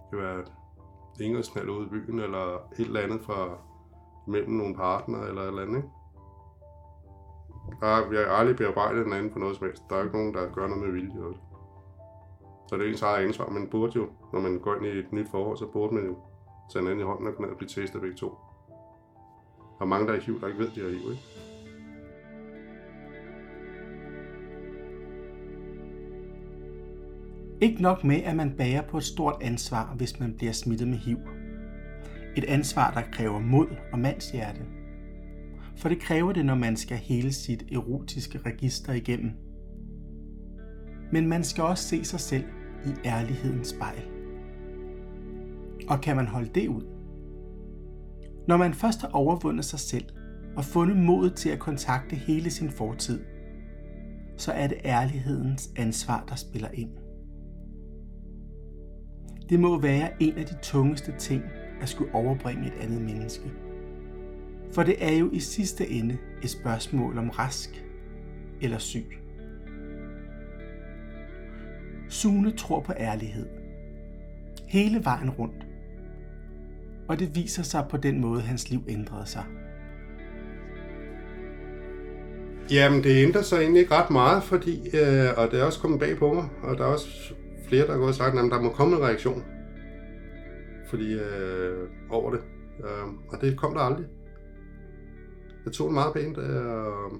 kan 0.09 0.19
være 0.19 0.39
et 0.39 0.51
ingresnald 1.21 1.69
ude 1.69 1.85
i 1.85 1.89
byen, 1.89 2.19
eller 2.19 2.55
et 2.55 2.85
eller 2.85 2.99
andet 2.99 3.21
fra 3.21 3.57
mellem 4.27 4.53
nogle 4.53 4.75
partnere, 4.75 5.27
eller 5.27 5.41
et 5.41 5.47
eller 5.47 5.61
andet, 5.61 5.77
ikke? 5.77 5.89
Der 7.81 7.87
er, 7.87 8.09
vi 8.09 8.15
har 8.15 8.23
aldrig 8.23 8.55
bearbejdet 8.55 9.05
den 9.05 9.13
anden 9.13 9.33
på 9.33 9.39
noget 9.39 9.57
som 9.57 9.67
helst. 9.67 9.83
Der 9.89 9.95
er 9.95 10.03
ikke 10.03 10.17
nogen, 10.17 10.33
der 10.33 10.51
gør 10.53 10.67
noget 10.67 10.83
med 10.83 10.91
vilje. 10.91 11.23
Også. 11.23 11.39
Så 12.69 12.77
det 12.77 12.85
er 12.85 12.89
ens 12.89 13.01
eget 13.01 13.25
ansvar. 13.25 13.49
Man 13.49 13.67
burde 13.67 13.91
jo, 13.95 14.09
når 14.33 14.39
man 14.39 14.59
går 14.59 14.75
ind 14.75 14.85
i 14.85 14.89
et 14.89 15.13
nyt 15.13 15.29
forhold, 15.31 15.57
så 15.57 15.65
burde 15.67 15.95
man 15.95 16.05
jo 16.05 16.15
tage 16.71 16.81
en 16.81 16.87
anden 16.87 16.99
i 16.99 17.03
hånden 17.03 17.27
og 17.27 17.35
kunne 17.35 17.55
blive 17.55 17.69
testet 17.69 18.01
begge 18.01 18.17
to. 18.17 18.37
Der 19.77 19.85
er 19.85 19.85
mange, 19.85 20.07
der 20.07 20.13
er 20.13 20.17
i 20.17 20.21
HIV, 20.21 20.41
der 20.41 20.47
ikke 20.47 20.59
ved, 20.59 20.71
de 20.75 20.81
er 20.81 20.87
i 20.87 20.91
HIV, 20.91 21.11
ikke? 21.11 21.40
Ikke 27.61 27.81
nok 27.81 28.03
med, 28.03 28.15
at 28.15 28.35
man 28.35 28.53
bærer 28.57 28.81
på 28.81 28.97
et 28.97 29.03
stort 29.03 29.35
ansvar, 29.41 29.93
hvis 29.97 30.19
man 30.19 30.33
bliver 30.33 30.53
smittet 30.53 30.87
med 30.87 30.97
HIV. 30.97 31.17
Et 32.37 32.43
ansvar, 32.43 32.91
der 32.91 33.01
kræver 33.11 33.39
mod 33.39 33.67
og 33.93 33.99
mandshjerte. 33.99 34.61
For 35.77 35.89
det 35.89 35.99
kræver 35.99 36.31
det, 36.31 36.45
når 36.45 36.55
man 36.55 36.77
skal 36.77 36.97
hele 36.97 37.33
sit 37.33 37.63
erotiske 37.71 38.37
register 38.45 38.93
igennem. 38.93 39.31
Men 41.11 41.27
man 41.27 41.43
skal 41.43 41.63
også 41.63 41.83
se 41.83 42.05
sig 42.05 42.19
selv 42.19 42.43
i 42.85 42.89
ærlighedens 43.05 43.67
spejl. 43.67 44.03
Og 45.89 46.01
kan 46.01 46.15
man 46.15 46.27
holde 46.27 46.49
det 46.55 46.67
ud? 46.67 46.83
Når 48.47 48.57
man 48.57 48.73
først 48.73 49.01
har 49.01 49.09
overvundet 49.09 49.65
sig 49.65 49.79
selv 49.79 50.05
og 50.57 50.65
fundet 50.65 50.97
modet 50.97 51.33
til 51.33 51.49
at 51.49 51.59
kontakte 51.59 52.15
hele 52.15 52.49
sin 52.49 52.69
fortid, 52.69 53.19
så 54.37 54.51
er 54.51 54.67
det 54.67 54.77
ærlighedens 54.85 55.71
ansvar, 55.75 56.25
der 56.29 56.35
spiller 56.35 56.69
ind. 56.73 57.00
Det 59.51 59.59
må 59.59 59.79
være 59.79 60.09
en 60.19 60.37
af 60.37 60.45
de 60.45 60.55
tungeste 60.61 61.13
ting 61.19 61.43
at 61.81 61.89
skulle 61.89 62.15
overbringe 62.15 62.67
et 62.67 62.73
andet 62.81 63.01
menneske. 63.01 63.51
For 64.73 64.83
det 64.83 64.95
er 64.99 65.17
jo 65.17 65.29
i 65.31 65.39
sidste 65.39 65.89
ende 65.89 66.17
et 66.43 66.49
spørgsmål 66.49 67.17
om 67.17 67.29
rask 67.29 67.85
eller 68.61 68.77
syg. 68.77 69.17
Sune 72.09 72.51
tror 72.51 72.79
på 72.79 72.93
ærlighed. 72.97 73.47
Hele 74.67 75.05
vejen 75.05 75.29
rundt. 75.29 75.67
Og 77.07 77.19
det 77.19 77.35
viser 77.35 77.63
sig 77.63 77.85
på 77.89 77.97
den 77.97 78.21
måde, 78.21 78.41
hans 78.41 78.69
liv 78.69 78.83
ændrede 78.87 79.25
sig. 79.25 79.43
Jamen, 82.71 83.03
det 83.03 83.23
ændrer 83.23 83.41
sig 83.41 83.61
egentlig 83.61 83.79
ikke 83.81 83.95
ret 83.95 84.09
meget, 84.09 84.43
fordi, 84.43 84.89
øh, 84.93 85.29
og 85.37 85.51
det 85.51 85.59
er 85.59 85.63
også 85.63 85.79
kommet 85.79 85.99
bag 85.99 86.17
på 86.17 86.33
mig, 86.33 86.45
og 86.63 86.77
der 86.77 86.83
er 86.83 86.87
også 86.87 87.33
flere, 87.71 87.85
der 87.85 87.91
har 87.91 87.99
gået 87.99 88.09
og 88.09 88.15
sagt, 88.15 88.37
at 88.37 88.51
der 88.51 88.61
må 88.61 88.69
komme 88.69 88.95
en 88.95 89.03
reaktion. 89.03 89.43
fordi, 90.89 91.13
øh, 91.13 91.89
over 92.09 92.31
det. 92.31 92.41
Øh, 92.79 93.07
og 93.29 93.41
det 93.41 93.57
kom 93.57 93.73
der 93.73 93.81
aldrig. 93.81 94.05
Jeg 95.65 95.73
tog 95.73 95.87
det 95.87 95.93
meget 95.93 96.13
pænt, 96.13 96.37
øh, 96.37 96.45
og 96.45 97.11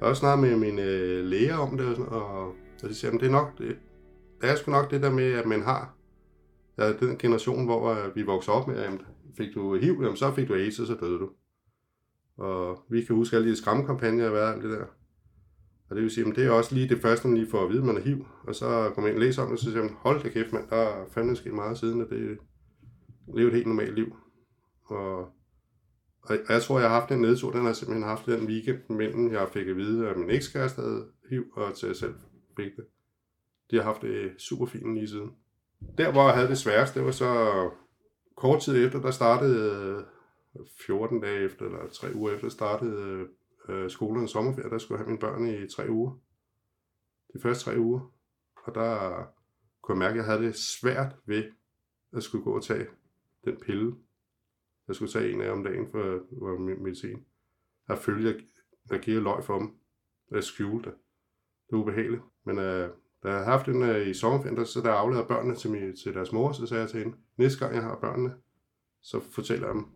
jeg 0.00 0.02
har 0.02 0.08
også 0.08 0.20
snakket 0.20 0.48
med 0.48 0.58
mine 0.58 0.82
øh, 0.82 1.24
læger 1.24 1.56
om 1.56 1.76
det, 1.76 1.86
og, 1.86 1.96
sådan, 1.96 2.12
og, 2.12 2.48
og 2.82 2.88
de 2.88 2.94
siger, 2.94 3.12
at 3.12 3.20
det 3.20 3.26
er 3.26 3.30
nok, 3.30 3.58
det, 3.58 3.76
det 4.40 4.50
er 4.50 4.54
sgu 4.54 4.70
nok 4.70 4.90
det 4.90 5.02
der 5.02 5.10
med, 5.10 5.32
at 5.32 5.46
man 5.46 5.62
har 5.62 5.94
ja, 6.78 6.92
den 6.92 7.18
generation, 7.18 7.64
hvor 7.64 7.90
øh, 7.90 8.16
vi 8.16 8.22
voksede 8.22 8.56
op 8.56 8.68
med, 8.68 8.76
at 8.76 8.90
fik 9.36 9.54
du 9.54 9.76
HIV, 9.76 9.98
jamen, 10.02 10.16
så 10.16 10.32
fik 10.34 10.48
du 10.48 10.54
AIDS, 10.54 10.80
og 10.80 10.86
så 10.86 10.96
døde 11.00 11.18
du. 11.18 11.30
Og 12.36 12.84
vi 12.90 13.02
kan 13.02 13.16
huske 13.16 13.36
alle 13.36 13.50
de 13.50 13.56
skræmmekampagner 13.56 14.30
og 14.30 14.52
alt 14.52 14.62
det 14.62 14.70
der. 14.70 14.84
Og 15.94 15.96
det 15.96 16.02
vil 16.02 16.10
sige, 16.10 16.28
at 16.28 16.36
det 16.36 16.46
er 16.46 16.50
også 16.50 16.74
lige 16.74 16.88
det 16.88 17.02
første, 17.02 17.28
man 17.28 17.36
lige 17.36 17.50
får 17.50 17.64
at 17.64 17.70
vide, 17.70 17.78
at 17.80 17.86
man 17.86 17.96
er 17.96 18.00
HIV. 18.00 18.26
Og 18.46 18.54
så 18.54 18.90
kommer 18.94 19.00
man 19.00 19.10
ind 19.10 19.16
og 19.16 19.20
læser 19.20 19.42
om 19.42 19.48
det, 19.48 19.52
og 19.52 19.58
så 19.58 19.70
siger 19.70 19.82
man, 19.82 19.94
hold 19.98 20.22
da 20.22 20.28
kæft 20.28 20.52
mand, 20.52 20.68
der 20.68 20.76
er 20.76 21.06
fandme 21.10 21.36
sket 21.36 21.54
meget 21.54 21.78
siden, 21.78 22.00
at 22.00 22.10
det 22.10 22.38
lever 23.34 23.48
et 23.48 23.54
helt 23.54 23.66
normalt 23.66 23.94
liv. 23.94 24.16
Og, 24.84 25.18
og 26.22 26.36
jeg 26.48 26.62
tror, 26.62 26.80
jeg 26.80 26.90
har 26.90 27.00
haft 27.00 27.12
en 27.12 27.20
nedtur, 27.20 27.50
den 27.50 27.60
har 27.60 27.68
jeg 27.68 27.76
simpelthen 27.76 28.08
haft 28.08 28.26
den 28.26 28.46
weekend, 28.46 28.78
mellem 28.88 29.32
jeg 29.32 29.48
fik 29.52 29.68
at 29.68 29.76
vide, 29.76 30.08
at 30.08 30.16
min 30.16 30.30
ekskæreste 30.30 30.80
havde 30.80 31.06
HIV, 31.30 31.44
og 31.56 31.74
til 31.74 31.86
jeg 31.86 31.96
selv 31.96 32.14
fik 32.56 32.76
det. 32.76 32.84
De 33.70 33.76
har 33.76 33.82
haft 33.82 34.02
det 34.02 34.32
super 34.38 34.66
fint 34.66 34.94
lige 34.94 35.08
siden. 35.08 35.30
Der, 35.98 36.12
hvor 36.12 36.22
jeg 36.22 36.34
havde 36.34 36.48
det 36.48 36.58
sværest, 36.58 36.94
det 36.94 37.04
var 37.04 37.10
så 37.10 37.30
kort 38.36 38.62
tid 38.62 38.86
efter, 38.86 39.00
der 39.00 39.10
startede 39.10 40.04
øh, 40.56 40.66
14 40.86 41.20
dage 41.20 41.40
efter, 41.44 41.64
eller 41.64 41.88
3 41.92 42.14
uger 42.14 42.34
efter, 42.34 42.48
startede 42.48 43.02
øh, 43.02 43.26
øh, 43.68 43.90
skolen 43.90 44.28
sommerferie, 44.28 44.70
der 44.70 44.78
skulle 44.78 44.98
jeg 44.98 45.04
have 45.04 45.10
mine 45.10 45.20
børn 45.20 45.46
i 45.46 45.68
tre 45.68 45.90
uger. 45.90 46.18
De 47.34 47.40
første 47.40 47.64
tre 47.64 47.78
uger. 47.78 48.12
Og 48.64 48.74
der 48.74 49.24
kunne 49.82 49.94
jeg 49.94 49.98
mærke, 49.98 50.12
at 50.12 50.16
jeg 50.16 50.24
havde 50.24 50.46
det 50.46 50.56
svært 50.56 51.16
ved 51.26 51.44
at 52.12 52.22
skulle 52.22 52.44
gå 52.44 52.56
og 52.56 52.64
tage 52.64 52.86
den 53.44 53.60
pille. 53.60 53.94
Jeg 54.88 54.96
skulle 54.96 55.12
tage 55.12 55.32
en 55.32 55.40
af 55.40 55.50
om 55.50 55.64
dagen 55.64 55.90
for 55.90 55.98
øh, 55.98 56.20
for 56.38 56.58
medicin. 56.58 57.24
Jeg 57.88 57.98
følte, 57.98 58.28
at 58.28 58.44
jeg 58.90 59.00
giver 59.00 59.20
løg 59.20 59.44
for 59.44 59.58
dem. 59.58 59.74
Jeg 60.30 60.44
skjulte 60.44 60.90
det. 60.90 60.98
Det 61.66 61.76
er 61.76 61.80
ubehageligt. 61.80 62.22
Men 62.44 62.58
øh, 62.58 62.90
da 63.22 63.28
jeg 63.28 63.38
har 63.38 63.44
haft 63.44 63.66
den 63.66 63.82
øh, 63.82 64.08
i 64.08 64.14
sommerferien, 64.14 64.66
så 64.66 64.80
der 64.80 64.88
jeg 64.88 64.98
afleverede 64.98 65.28
børnene 65.28 65.56
til, 65.56 65.70
min, 65.70 65.96
til 65.96 66.14
deres 66.14 66.32
mor, 66.32 66.52
så 66.52 66.66
sagde 66.66 66.80
jeg 66.80 66.90
til 66.90 67.02
hende, 67.02 67.16
næste 67.36 67.58
gang 67.58 67.74
jeg 67.74 67.82
har 67.82 67.98
børnene, 68.00 68.34
så 69.00 69.20
fortæller 69.20 69.66
jeg 69.66 69.74
dem. 69.74 69.86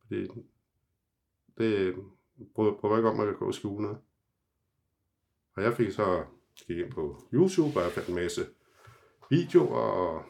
Fordi 0.00 0.28
det 1.58 1.94
prøver 2.54 2.96
ikke 2.96 3.08
om, 3.08 3.20
at 3.20 3.26
jeg 3.26 3.34
gå 3.34 3.46
og 3.46 3.54
skjule 3.54 3.82
noget. 3.82 3.98
Og 5.56 5.62
jeg 5.62 5.76
fik 5.76 5.90
så 5.90 6.24
gik 6.66 6.78
ind 6.78 6.92
på 6.92 7.22
YouTube, 7.32 7.78
og 7.78 7.82
jeg 7.82 7.92
fandt 7.92 8.08
en 8.08 8.14
masse 8.14 8.46
videoer 9.30 9.78
og 9.78 10.24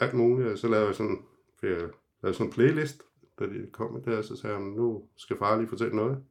alt 0.00 0.14
muligt. 0.14 0.58
Så 0.58 0.68
lavede 0.68 0.86
jeg 0.86 0.94
sådan, 0.94 1.24
jeg 1.62 1.90
lavede 2.22 2.36
sådan 2.36 2.46
en 2.46 2.52
playlist, 2.52 3.02
da 3.38 3.46
de 3.46 3.70
kom 3.72 3.92
med 3.92 4.02
der, 4.02 4.22
så 4.22 4.36
sagde 4.36 4.56
jeg, 4.56 4.64
nu 4.64 5.08
skal 5.16 5.38
far 5.38 5.56
lige 5.56 5.68
fortælle 5.68 5.96
noget. 5.96 6.24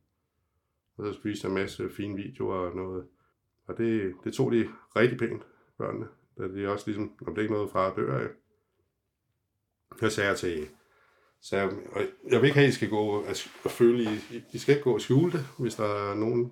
Og 0.97 1.13
så 1.13 1.19
viste 1.23 1.45
jeg 1.45 1.51
en 1.51 1.61
masse 1.61 1.89
fine 1.89 2.15
videoer 2.15 2.55
og 2.55 2.75
noget. 2.75 3.07
Og 3.65 3.77
det, 3.77 4.15
det 4.23 4.33
tog 4.33 4.51
de 4.51 4.69
rigtig 4.95 5.19
pænt, 5.19 5.43
børnene. 5.77 6.07
Da 6.37 6.47
de 6.47 6.67
også 6.71 6.87
ligesom, 6.87 7.11
om 7.27 7.35
det 7.35 7.37
er 7.37 7.41
ikke 7.41 7.53
noget 7.53 7.71
far 7.71 7.95
dør 7.95 8.19
af. 8.19 8.27
Jeg 10.01 10.11
sagde 10.11 10.35
til, 10.35 10.69
så 11.41 11.55
jeg, 11.55 11.69
og 11.91 12.01
jeg 12.29 12.41
vil 12.41 12.47
ikke 12.47 12.59
have, 12.59 12.67
at 12.67 12.73
I 12.73 12.75
skal 12.75 12.89
gå 12.89 13.23
og 13.63 13.71
føle, 13.71 14.03
I, 14.03 14.43
I 14.53 14.57
skal 14.57 14.73
ikke 14.73 14.83
gå 14.83 14.93
og 14.93 15.01
skjule 15.01 15.31
det, 15.31 15.45
hvis 15.59 15.75
der 15.75 15.83
er 15.83 16.15
nogen 16.15 16.51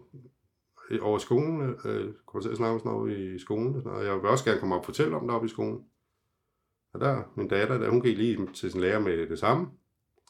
over 1.01 1.17
skolen, 1.17 1.75
øh, 1.85 2.13
kommer 2.25 2.41
til 2.41 2.49
at 2.49 2.57
snakke 2.57 2.73
om 2.73 2.79
sådan 2.79 3.35
i 3.35 3.39
skolen, 3.39 3.87
og 3.87 4.05
jeg 4.05 4.15
vil 4.15 4.25
også 4.25 4.45
gerne 4.45 4.59
komme 4.59 4.75
op 4.75 4.79
og 4.79 4.85
fortælle 4.85 5.15
om 5.15 5.27
det 5.27 5.35
op 5.35 5.45
i 5.45 5.47
skolen. 5.47 5.85
Og 6.93 6.99
der, 6.99 7.23
min 7.35 7.47
datter, 7.47 7.77
der, 7.77 7.89
hun 7.89 8.01
gik 8.01 8.17
lige 8.17 8.47
til 8.53 8.71
sin 8.71 8.81
lærer 8.81 8.99
med 8.99 9.27
det 9.27 9.39
samme, 9.39 9.67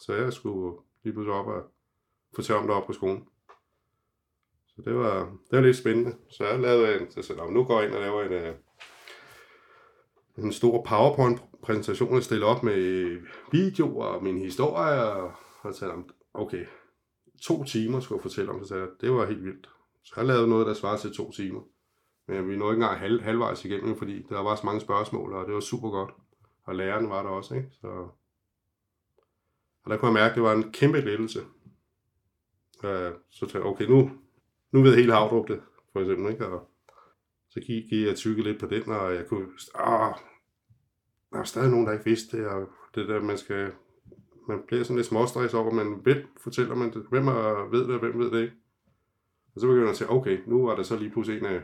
så 0.02 0.14
jeg 0.14 0.34
skulle 0.34 0.78
lige 1.04 1.14
pludselig 1.14 1.34
op 1.34 1.48
og 1.48 1.64
fortælle 2.36 2.60
om 2.60 2.68
det 2.68 2.76
op 2.76 2.88
på 2.88 2.94
skolen. 2.94 3.28
Så 4.68 4.82
det 4.86 4.96
var, 4.96 5.20
det 5.20 5.58
var 5.58 5.62
lidt 5.62 5.78
spændende. 5.78 6.16
Så 6.30 6.46
jeg 6.46 6.60
lavede 6.60 7.02
en, 7.02 7.12
så 7.12 7.22
sagde, 7.22 7.54
nu 7.54 7.64
går 7.64 7.80
jeg 7.80 7.88
ind 7.88 7.96
og 7.96 8.02
laver 8.02 8.24
en, 8.24 8.32
øh, 8.32 8.56
en 10.38 10.54
stor 10.54 10.84
PowerPoint 10.84 11.44
præsentationen 11.66 12.22
stille 12.22 12.46
op 12.46 12.64
med 12.64 13.20
videoer 13.52 14.06
og 14.06 14.24
min 14.24 14.38
historie, 14.38 15.04
og, 15.04 15.32
og 15.62 15.76
sagde, 15.76 15.94
okay, 16.34 16.66
to 17.42 17.64
timer 17.64 18.00
skulle 18.00 18.18
jeg 18.18 18.22
fortælle 18.22 18.52
om, 18.52 18.62
så 18.62 18.68
sagde 18.68 18.84
jeg, 18.84 18.92
det 19.02 19.12
var 19.12 19.26
helt 19.26 19.44
vildt. 19.44 19.70
Så 20.04 20.14
jeg 20.18 20.26
lavede 20.26 20.48
noget, 20.48 20.68
der 20.68 20.74
svarede 20.74 21.02
til 21.02 21.14
to 21.14 21.32
timer. 21.32 21.62
Men 22.28 22.50
vi 22.50 22.56
nåede 22.56 22.74
ikke 22.74 22.84
engang 22.84 23.00
halv, 23.00 23.22
halvvejs 23.22 23.66
igennem, 23.66 23.98
fordi 23.98 24.22
der 24.30 24.40
var 24.40 24.56
så 24.56 24.66
mange 24.66 24.82
spørgsmål, 24.82 25.34
og 25.34 25.46
det 25.46 25.54
var 25.54 25.60
super 25.60 25.90
godt. 25.90 26.12
Og 26.64 26.76
læreren 26.76 27.10
var 27.10 27.24
der 27.24 27.30
også, 27.30 27.56
ikke? 27.56 27.70
Så... 27.72 27.88
Og 29.84 29.92
der 29.92 29.98
kunne 29.98 30.08
jeg 30.08 30.14
mærke, 30.14 30.32
at 30.32 30.36
det 30.36 30.44
var 30.44 30.54
en 30.54 30.72
kæmpe 30.72 31.02
lettelse. 31.02 31.40
Øh, 32.84 33.12
så 33.30 33.40
tænkte 33.40 33.58
jeg, 33.58 33.66
okay, 33.66 33.86
nu, 33.86 34.12
nu 34.72 34.82
ved 34.82 34.96
hele 34.96 35.14
Havdrup 35.14 35.48
det, 35.48 35.62
for 35.94 36.00
eksempel, 36.00 36.32
ikke? 36.32 36.48
Og 36.48 36.70
så 37.50 37.60
gik, 37.60 37.90
gik 37.90 38.08
jeg 38.08 38.16
tykke 38.16 38.44
lidt 38.44 38.60
på 38.60 38.66
den, 38.66 38.92
og 38.92 39.16
jeg 39.16 39.28
kunne, 39.28 39.48
ah, 39.76 40.14
der 41.36 41.42
er 41.42 41.46
stadig 41.46 41.70
nogen, 41.70 41.86
der 41.86 41.94
ikke 41.94 42.06
vidste 42.06 42.38
det, 42.38 42.48
og 42.48 42.70
det 42.96 43.08
der, 43.08 43.22
man 43.22 43.38
skal, 43.38 43.72
man 44.48 44.60
bliver 44.68 44.84
sådan 44.84 44.96
lidt 44.96 45.08
småstress 45.08 45.54
over, 45.54 45.72
men 45.72 45.94
hvem 46.04 46.18
fortæller 46.38 46.76
man 46.76 46.94
det, 46.94 47.06
hvem 47.10 47.28
er, 47.28 47.70
ved 47.72 47.80
det, 47.80 47.94
og 47.94 48.00
hvem 48.00 48.20
ved 48.20 48.32
det 48.32 48.42
ikke? 48.42 48.54
Og 49.56 49.62
så 49.62 49.68
begynder 49.68 49.84
man 49.84 49.92
at 49.92 49.98
sige, 49.98 50.10
okay, 50.10 50.40
nu 50.46 50.68
er 50.68 50.76
der 50.76 50.84
så 50.84 50.98
lige 50.98 51.10
pludselig 51.12 51.40
en 51.40 51.46
af 51.46 51.62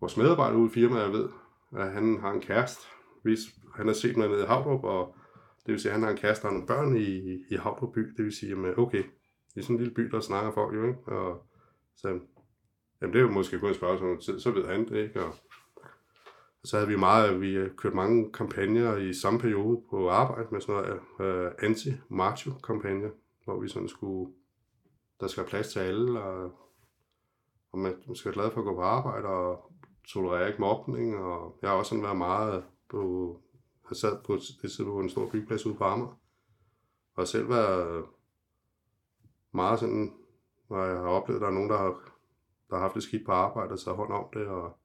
vores 0.00 0.16
medarbejdere 0.16 0.58
ude 0.58 0.70
i 0.70 0.72
firmaet, 0.74 1.02
jeg 1.02 1.12
ved, 1.12 1.28
at 1.76 1.92
han 1.92 2.20
har 2.20 2.32
en 2.32 2.40
kæreste, 2.40 2.82
hvis 3.22 3.38
han 3.74 3.86
har 3.86 3.94
set 3.94 4.16
mig 4.16 4.28
nede 4.28 4.42
i 4.42 4.46
Havdrup, 4.46 4.84
og 4.84 5.14
det 5.66 5.72
vil 5.72 5.80
sige, 5.80 5.90
at 5.90 5.94
han 5.94 6.02
har 6.02 6.10
en 6.10 6.16
kæreste 6.16 6.44
og 6.44 6.52
nogle 6.52 6.66
børn 6.66 6.96
i, 6.96 7.44
i 7.50 7.56
Havdrup 7.56 7.94
by, 7.94 8.00
det 8.16 8.24
vil 8.24 8.32
sige, 8.32 8.52
at 8.52 8.78
okay, 8.78 9.02
det 9.54 9.60
er 9.60 9.62
sådan 9.62 9.76
en 9.76 9.82
lille 9.82 9.94
by, 9.94 10.02
der 10.02 10.20
snakker 10.20 10.52
folk 10.52 10.74
jo, 10.74 10.86
ikke? 10.86 11.02
Og 11.06 11.46
så, 11.96 12.08
jamen 13.00 13.12
det 13.12 13.16
er 13.16 13.22
jo 13.22 13.30
måske 13.30 13.58
kun 13.58 13.70
et 13.70 13.76
spørgsmål 13.76 14.12
om 14.12 14.20
tid, 14.20 14.40
så 14.40 14.50
ved 14.50 14.66
han 14.66 14.88
det, 14.88 14.96
ikke? 14.96 15.24
Og 15.24 15.34
så 16.66 16.76
havde 16.76 16.88
vi 16.88 16.96
meget, 16.96 17.40
vi 17.40 17.54
øh, 17.54 17.76
kørt 17.76 17.94
mange 17.94 18.32
kampagner 18.32 18.96
i 18.96 19.14
samme 19.14 19.38
periode 19.38 19.82
på 19.90 20.10
arbejde 20.10 20.48
med 20.50 20.60
sådan 20.60 20.74
noget 20.74 21.00
øh, 21.20 21.46
uh, 21.46 21.52
anti-macho-kampagne, 21.58 23.10
hvor 23.44 23.60
vi 23.60 23.68
sådan 23.68 23.88
skulle, 23.88 24.32
der 25.20 25.26
skal 25.26 25.42
være 25.42 25.50
plads 25.50 25.68
til 25.68 25.78
alle, 25.78 26.22
og, 26.22 26.52
og 27.72 27.78
man 27.78 28.14
skal 28.14 28.28
være 28.28 28.42
glad 28.42 28.50
for 28.50 28.60
at 28.60 28.64
gå 28.64 28.74
på 28.74 28.82
arbejde, 28.82 29.28
og 29.28 29.72
tolerere 30.08 30.48
ikke 30.48 30.60
mobning, 30.60 31.16
og 31.16 31.58
jeg 31.62 31.70
har 31.70 31.76
også 31.76 31.88
sådan 31.88 32.04
været 32.04 32.16
meget 32.16 32.64
på, 32.90 33.40
har 33.88 33.94
sad 33.94 34.22
på 34.24 34.38
på 34.84 35.00
en 35.00 35.10
stor 35.10 35.28
byggeplads 35.30 35.66
ude 35.66 35.74
på 35.74 35.84
Amager, 35.84 36.18
og 37.14 37.28
selv 37.28 37.48
været 37.48 38.04
meget 39.52 39.80
sådan, 39.80 40.12
når 40.70 40.84
jeg 40.84 40.96
har 40.96 41.08
oplevet, 41.08 41.38
at 41.38 41.42
der 41.42 41.48
er 41.48 41.54
nogen, 41.54 41.70
der 41.70 41.78
har, 41.78 42.12
der 42.70 42.76
har 42.76 42.82
haft 42.82 42.94
det 42.94 43.02
skidt 43.02 43.26
på 43.26 43.32
arbejde, 43.32 43.72
og 43.72 43.80
taget 43.80 43.96
hånd 43.96 44.12
om 44.12 44.24
det, 44.32 44.46
og, 44.46 44.76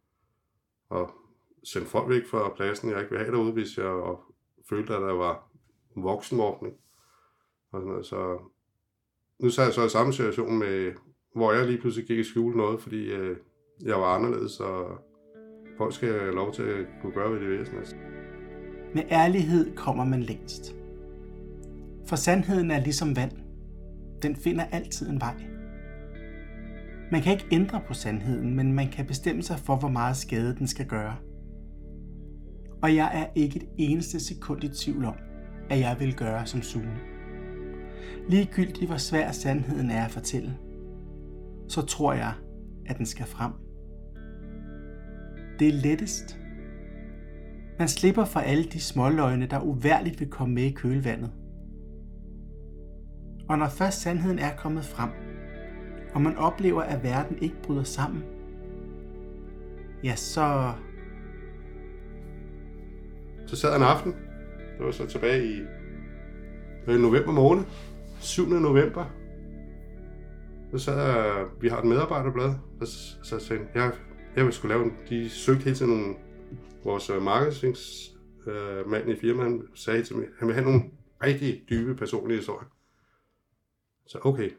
og 0.89 1.20
sende 1.63 1.87
folk 1.87 2.09
væk 2.09 2.27
fra 2.27 2.53
pladsen, 2.55 2.89
jeg 2.89 2.99
ikke 2.99 3.11
vil 3.11 3.19
have 3.19 3.31
derude, 3.31 3.51
hvis 3.51 3.77
jeg 3.77 4.15
følte, 4.69 4.95
at 4.95 5.01
der 5.01 5.13
var 5.13 5.51
voksenmobning. 5.95 6.75
Og 7.71 7.81
sådan 7.81 7.91
noget. 7.91 8.05
Så 8.05 8.39
nu 9.39 9.49
sad 9.49 9.63
jeg 9.63 9.73
så 9.73 9.85
i 9.85 9.89
samme 9.89 10.13
situation 10.13 10.59
med, 10.59 10.93
hvor 11.35 11.53
jeg 11.53 11.65
lige 11.65 11.81
pludselig 11.81 12.07
gik 12.07 12.19
i 12.19 12.23
skjule 12.23 12.57
noget, 12.57 12.81
fordi 12.81 13.11
øh, 13.11 13.37
jeg 13.85 13.99
var 13.99 14.15
anderledes, 14.15 14.59
og 14.59 14.99
folk 15.77 15.93
skal 15.93 16.19
have 16.19 16.35
lov 16.35 16.53
til 16.53 16.63
at 16.63 16.85
kunne 17.01 17.13
gøre, 17.13 17.29
hvad 17.29 17.39
de 17.39 17.45
vil. 17.45 17.59
Altså. 17.77 17.95
Med 18.93 19.03
ærlighed 19.11 19.75
kommer 19.75 20.05
man 20.05 20.23
længst. 20.23 20.75
For 22.07 22.15
sandheden 22.15 22.71
er 22.71 22.79
ligesom 22.79 23.15
vand. 23.15 23.31
Den 24.21 24.35
finder 24.35 24.65
altid 24.65 25.09
en 25.09 25.21
vej. 25.21 25.35
Man 27.11 27.21
kan 27.21 27.33
ikke 27.33 27.47
ændre 27.51 27.81
på 27.87 27.93
sandheden, 27.93 28.55
men 28.55 28.73
man 28.73 28.87
kan 28.87 29.05
bestemme 29.05 29.43
sig 29.43 29.59
for, 29.59 29.75
hvor 29.75 29.89
meget 29.89 30.17
skade 30.17 30.55
den 30.55 30.67
skal 30.67 30.87
gøre. 30.87 31.15
Og 32.81 32.95
jeg 32.95 33.11
er 33.13 33.25
ikke 33.35 33.55
et 33.55 33.69
eneste 33.77 34.19
sekund 34.19 34.63
i 34.63 34.67
tvivl 34.67 35.05
om, 35.05 35.15
at 35.69 35.79
jeg 35.79 35.95
vil 35.99 36.15
gøre 36.15 36.45
som 36.45 36.61
Sune. 36.61 36.97
Ligegyldigt 38.29 38.89
hvor 38.89 38.97
svær 38.97 39.31
sandheden 39.31 39.91
er 39.91 40.05
at 40.05 40.11
fortælle, 40.11 40.57
så 41.67 41.81
tror 41.81 42.13
jeg, 42.13 42.33
at 42.85 42.97
den 42.97 43.05
skal 43.05 43.25
frem. 43.25 43.51
Det 45.59 45.67
er 45.67 45.73
lettest. 45.73 46.39
Man 47.79 47.87
slipper 47.87 48.25
for 48.25 48.39
alle 48.39 48.63
de 48.63 48.79
småløgne, 48.79 49.45
der 49.45 49.59
uværligt 49.59 50.19
vil 50.19 50.29
komme 50.29 50.55
med 50.55 50.63
i 50.63 50.71
kølvandet. 50.71 51.31
Og 53.49 53.57
når 53.57 53.67
først 53.67 54.01
sandheden 54.01 54.39
er 54.39 54.55
kommet 54.55 54.85
frem, 54.85 55.09
og 56.13 56.21
man 56.21 56.37
oplever, 56.37 56.81
at 56.81 57.03
verden 57.03 57.37
ikke 57.41 57.61
bryder 57.63 57.83
sammen, 57.83 58.23
ja, 60.03 60.15
så... 60.15 60.73
Så 63.51 63.57
sad 63.57 63.75
en 63.75 63.83
aften, 63.83 64.15
det 64.77 64.85
var 64.85 64.91
så 64.91 65.07
tilbage 65.07 65.45
i, 65.45 65.59
i 66.91 66.97
november 66.97 67.31
måned, 67.31 67.63
7. 68.21 68.45
november, 68.45 69.05
så 70.71 70.77
sad 70.77 70.97
jeg, 70.97 71.45
vi 71.61 71.67
har 71.67 71.77
et 71.77 71.85
medarbejderblad, 71.85 72.53
og 72.81 72.87
så, 72.87 73.23
så 73.23 73.39
sagde 73.39 73.61
jeg, 73.61 73.75
jeg, 73.75 73.93
jeg 74.35 74.45
vil 74.45 74.53
skulle 74.53 74.75
lave, 74.75 74.85
en, 74.85 74.97
de 75.09 75.29
søgte 75.29 75.63
hele 75.63 75.75
tiden 75.75 75.91
nogle, 75.91 76.15
vores 76.83 77.11
marketingsmand 77.21 78.57
øh, 78.57 78.89
mand 78.89 79.09
i 79.09 79.15
firmaet, 79.15 79.49
han 79.49 79.67
sagde 79.75 80.03
til 80.03 80.15
mig, 80.15 80.27
han 80.39 80.47
vil 80.47 80.55
have 80.55 80.65
nogle 80.65 80.83
rigtig 81.23 81.63
dybe 81.69 81.95
personlige 81.95 82.37
historier. 82.37 82.69
Så 84.07 84.19
okay. 84.21 84.51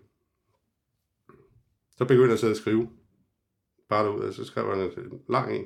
Så 1.96 2.04
begyndte 2.04 2.30
jeg 2.30 2.38
så 2.38 2.50
at 2.50 2.56
skrive. 2.56 2.90
Bare 3.88 4.04
derud, 4.04 4.20
og 4.20 4.34
så 4.34 4.44
skrev 4.44 4.76
han 4.76 4.80
en 4.80 5.20
lang 5.28 5.56
en, 5.56 5.64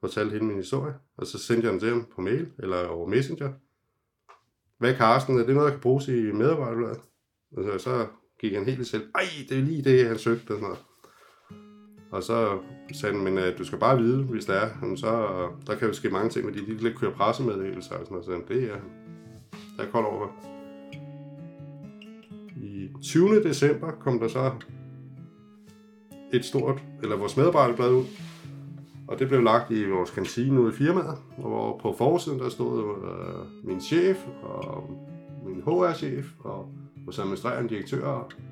fortalte 0.00 0.32
hele 0.32 0.44
min 0.44 0.56
historie, 0.56 0.94
og 1.16 1.26
så 1.26 1.38
sendte 1.38 1.64
jeg 1.64 1.72
den 1.72 1.80
til 1.80 1.88
ham 1.88 2.06
på 2.14 2.20
mail, 2.20 2.48
eller 2.58 2.86
over 2.86 3.08
Messenger. 3.08 3.52
Hvad 4.78 4.94
Carsten, 4.94 5.38
er 5.38 5.46
det 5.46 5.54
noget, 5.54 5.66
der 5.66 5.74
kan 5.74 5.80
bruges 5.80 6.08
i 6.08 6.32
medarbejderbladet? 6.32 7.00
Og 7.56 7.64
så, 7.64 7.78
så 7.78 8.06
gik 8.40 8.54
han 8.54 8.64
helt 8.64 8.86
selv, 8.86 9.02
ej, 9.14 9.24
det 9.48 9.58
er 9.58 9.62
lige 9.62 9.84
det, 9.84 10.06
han 10.06 10.18
søgte. 10.18 10.50
Og, 10.50 10.58
sådan 10.58 10.62
noget. 10.62 10.78
og 12.10 12.22
så 12.22 12.58
sagde 12.92 13.14
han, 13.14 13.24
men 13.24 13.38
uh, 13.38 13.58
du 13.58 13.64
skal 13.64 13.78
bare 13.78 13.98
vide, 13.98 14.22
hvis 14.22 14.44
det 14.44 14.56
er, 14.56 14.68
jamen, 14.82 14.96
så 14.96 15.46
uh, 15.46 15.66
der 15.66 15.74
kan 15.76 15.88
jo 15.88 15.94
ske 15.94 16.10
mange 16.10 16.30
ting 16.30 16.46
med 16.46 16.54
de 16.54 16.60
lille 16.60 16.94
kører 16.94 17.12
pressemeddelelser 17.12 17.94
og 17.94 18.06
sådan 18.06 18.12
noget. 18.12 18.24
Så 18.24 18.32
jamen, 18.32 18.48
det 18.48 18.70
er, 18.70 18.80
der 19.76 19.84
er 19.84 19.90
koldt 19.90 20.06
over. 20.06 20.28
I 22.56 22.88
20. 23.02 23.42
december 23.42 23.90
kom 23.90 24.20
der 24.20 24.28
så 24.28 24.52
et 26.32 26.44
stort, 26.44 26.82
eller 27.02 27.16
vores 27.16 27.36
medarbejderblad 27.36 27.90
ud, 27.90 28.04
og 29.10 29.18
det 29.18 29.28
blev 29.28 29.42
lagt 29.42 29.70
i 29.70 29.90
vores 29.90 30.10
kantine 30.10 30.60
ude 30.60 30.72
i 30.72 30.76
firmaet, 30.76 31.18
hvor 31.38 31.78
på 31.78 31.94
forsiden 31.98 32.38
der 32.38 32.48
stod 32.48 32.96
øh, 33.04 33.66
min 33.68 33.80
chef 33.80 34.26
og 34.42 34.90
min 35.46 35.62
HR-chef 35.62 36.26
og 36.38 36.72
vores 37.04 37.18
administrerende 37.18 37.68
direktør, 37.68 38.06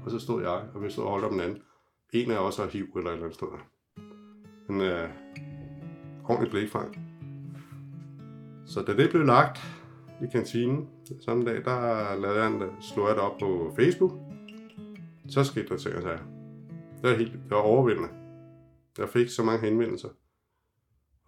og 0.05 0.11
så 0.11 0.19
stod 0.19 0.43
jeg, 0.43 0.63
og 0.75 0.83
vi 0.83 0.91
stod 0.91 1.05
og 1.05 1.11
holdt 1.11 1.25
om 1.25 1.33
den 1.33 1.41
anden. 1.41 1.59
En 2.13 2.31
af 2.31 2.39
os 2.39 2.57
har 2.57 2.67
HIV 2.67 2.87
eller 2.97 3.11
et 3.11 3.15
eller 3.15 3.25
andet 3.25 3.35
sted. 3.35 3.49
En 4.71 4.81
øh, 4.81 5.09
ordentlig 6.25 6.51
blikfang. 6.51 6.99
Så 8.67 8.83
da 8.83 8.97
det 8.97 9.11
blev 9.11 9.25
lagt 9.25 9.61
i 10.23 10.27
kantinen 10.33 10.89
samme 11.25 11.45
dag, 11.45 11.65
der 11.65 12.17
lavede 12.17 12.43
jeg 12.43 12.51
en, 12.53 12.63
slog 12.81 13.09
jeg 13.09 13.17
det 13.17 13.23
op 13.25 13.39
på 13.41 13.73
Facebook. 13.77 14.13
Så 15.29 15.45
skete 15.45 15.69
der 15.69 15.77
ting 15.77 15.97
og 15.97 16.03
sager. 16.03 16.19
Det 17.03 17.11
var, 17.11 17.17
helt, 17.17 17.33
det 17.33 17.51
var 17.51 17.57
overvældende. 17.57 18.09
Jeg 18.99 19.09
fik 19.09 19.29
så 19.29 19.43
mange 19.43 19.67
henvendelser. 19.67 20.09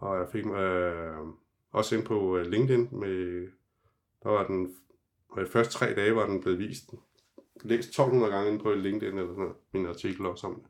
Og 0.00 0.19
jeg 0.19 0.28
fik 0.33 0.47
øh, 0.47 1.26
også 1.71 1.97
ind 1.97 2.04
på 2.04 2.37
øh, 2.37 2.47
LinkedIn 2.47 2.88
med, 2.92 3.49
der 4.23 4.28
var 4.28 4.47
den, 4.47 4.76
og 5.28 5.40
de 5.40 5.47
første 5.47 5.73
tre 5.73 5.95
dage 5.95 6.14
var 6.14 6.26
den 6.26 6.40
blevet 6.40 6.59
vist, 6.59 6.95
læst 7.64 7.88
1200 7.88 8.33
gange 8.33 8.52
ind 8.52 8.61
på 8.61 8.75
LinkedIn 8.75 9.19
eller 9.19 9.33
sådan 9.33 9.42
noget, 9.42 9.57
min 9.73 9.87
artikel 9.87 10.26
også 10.26 10.47
om 10.47 10.54
det. 10.54 10.64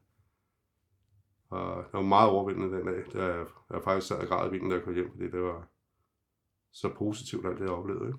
Og 1.50 1.84
det 1.84 1.92
var 1.92 2.02
meget 2.02 2.30
overvældende 2.30 2.76
den 2.76 2.86
dag, 2.86 3.04
da 3.12 3.24
jeg, 3.24 3.46
jeg 3.70 3.82
faktisk 3.84 4.08
sad 4.08 4.18
og 4.18 4.26
græd 4.26 4.46
i 4.46 4.50
bilen, 4.50 4.70
da 4.70 4.76
jeg 4.76 4.84
kom 4.84 4.94
hjem, 4.94 5.10
fordi 5.10 5.24
det 5.24 5.42
var 5.42 5.68
så 6.72 6.94
positivt, 6.98 7.46
alt 7.46 7.58
det 7.58 7.64
jeg 7.64 7.74
oplevede. 7.74 8.06
Ikke? 8.06 8.18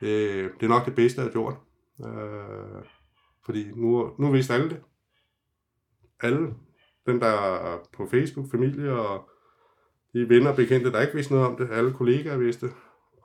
Det, 0.00 0.52
det 0.60 0.66
er 0.66 0.70
nok 0.70 0.86
det 0.86 0.94
bedste, 0.94 1.20
jeg 1.20 1.26
har 1.26 1.32
gjort. 1.32 1.54
Øh, 2.06 2.84
fordi 3.44 3.70
nu, 3.74 4.14
nu 4.18 4.30
vidste 4.30 4.54
alle 4.54 4.70
det. 4.70 4.82
Alle, 6.20 6.54
dem 7.06 7.20
der 7.20 7.26
er 7.26 7.78
på 7.92 8.06
Facebook, 8.06 8.50
familie 8.50 8.92
og 8.92 9.30
de 10.16 10.28
venner 10.28 10.50
og 10.50 10.56
bekendte, 10.56 10.92
der 10.92 11.00
ikke 11.00 11.14
vidste 11.14 11.32
noget 11.32 11.48
om 11.48 11.56
det. 11.56 11.68
Alle 11.70 11.92
kollegaer 11.92 12.36
vidste. 12.36 12.70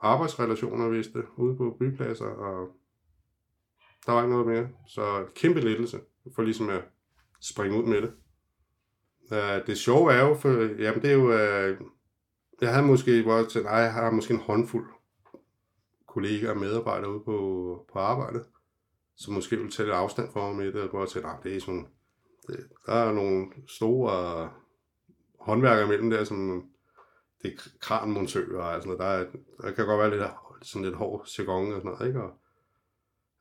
Arbejdsrelationer 0.02 0.88
vidste 0.88 1.22
ude 1.36 1.56
på 1.56 1.76
bypladser, 1.80 2.26
og 2.26 2.68
der 4.06 4.12
var 4.12 4.22
ikke 4.22 4.32
noget 4.32 4.46
mere. 4.46 4.68
Så 4.86 5.24
kæmpe 5.34 5.60
lettelse 5.60 6.00
for 6.34 6.42
ligesom 6.42 6.68
at 6.68 6.82
springe 7.40 7.78
ud 7.78 7.84
med 7.84 8.02
det. 8.02 8.12
Uh, 9.30 9.66
det 9.66 9.78
sjove 9.78 10.12
er 10.12 10.28
jo, 10.28 10.34
for, 10.34 10.48
jamen 10.82 11.02
det 11.02 11.10
er 11.10 11.14
jo, 11.14 11.24
uh, 11.24 11.86
jeg 12.60 12.74
havde 12.74 12.86
måske, 12.86 13.22
hvor 13.22 13.36
jeg 13.36 13.48
tænkte, 13.48 13.70
nej, 13.70 13.80
jeg 13.80 13.92
har 13.92 14.10
måske 14.10 14.34
en 14.34 14.40
håndfuld 14.40 14.86
kollegaer 16.08 16.50
og 16.50 16.58
medarbejdere 16.58 17.10
ude 17.10 17.24
på, 17.24 17.86
på 17.92 17.98
arbejdet, 17.98 18.44
som 19.16 19.34
måske 19.34 19.56
vil 19.56 19.70
tage 19.70 19.86
lidt 19.86 19.96
afstand 19.96 20.32
fra 20.32 20.46
mig 20.46 20.56
med 20.56 20.72
det, 20.72 20.90
hvor 20.90 21.00
jeg 21.00 21.08
tænkte, 21.08 21.28
nej, 21.28 21.40
det 21.42 21.56
er 21.56 21.60
sådan, 21.60 21.86
det, 22.46 22.68
der 22.86 22.92
er 22.92 23.12
nogle 23.12 23.46
store 23.68 24.50
håndværkere 25.40 25.84
imellem 25.84 26.10
der, 26.10 26.24
som 26.24 26.71
det 27.42 27.52
er 27.52 27.68
kranmontører 27.80 28.62
og 28.62 28.82
sådan 28.82 28.96
noget. 28.98 28.98
Der, 28.98 29.06
er, 29.06 29.24
der 29.62 29.74
kan 29.74 29.86
godt 29.86 30.00
være 30.00 30.10
lidt, 30.10 30.30
sådan 30.62 30.84
lidt 30.84 30.96
hård 30.96 31.28
jargon 31.38 31.72
og 31.72 31.80
sådan 31.80 31.90
noget, 31.90 32.06
ikke? 32.06 32.22
Og, 32.22 32.30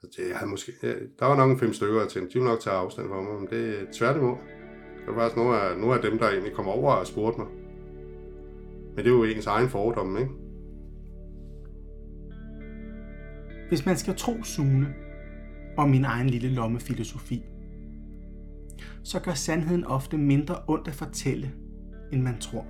det, 0.01 0.29
jeg 0.29 0.47
måske, 0.47 0.71
ja, 0.83 0.93
der 1.19 1.25
var 1.25 1.35
nok 1.35 1.51
en 1.51 1.59
fem 1.59 1.73
stykker, 1.73 1.99
jeg 1.99 2.09
tænkte, 2.09 2.33
de 2.33 2.39
vil 2.39 2.49
nok 2.49 2.59
tage 2.59 2.75
afstand 2.75 3.07
fra 3.07 3.21
mig, 3.21 3.39
men 3.39 3.47
det 3.49 3.79
er 3.79 3.85
tværtimod. 3.93 4.35
Det 4.97 5.07
var 5.07 5.13
faktisk 5.13 5.37
nogle 5.37 5.59
af, 5.59 5.77
nogle 5.77 5.95
af 5.95 6.01
dem, 6.01 6.19
der 6.19 6.29
egentlig 6.29 6.53
kom 6.53 6.67
over 6.67 6.93
og 6.93 7.07
spurgte 7.07 7.39
mig. 7.39 7.47
Men 8.95 8.97
det 8.97 9.07
er 9.07 9.15
jo 9.15 9.23
ens 9.23 9.47
egen 9.47 9.69
fordomme, 9.69 10.19
ikke? 10.19 10.31
Hvis 13.69 13.85
man 13.85 13.97
skal 13.97 14.15
tro 14.15 14.43
Sune 14.43 14.93
og 15.77 15.89
min 15.89 16.05
egen 16.05 16.29
lille 16.29 16.49
lommefilosofi, 16.49 17.43
så 19.03 19.19
gør 19.19 19.33
sandheden 19.33 19.85
ofte 19.85 20.17
mindre 20.17 20.55
ondt 20.67 20.87
at 20.87 20.93
fortælle, 20.93 21.51
end 22.11 22.21
man 22.21 22.39
tror. 22.39 22.65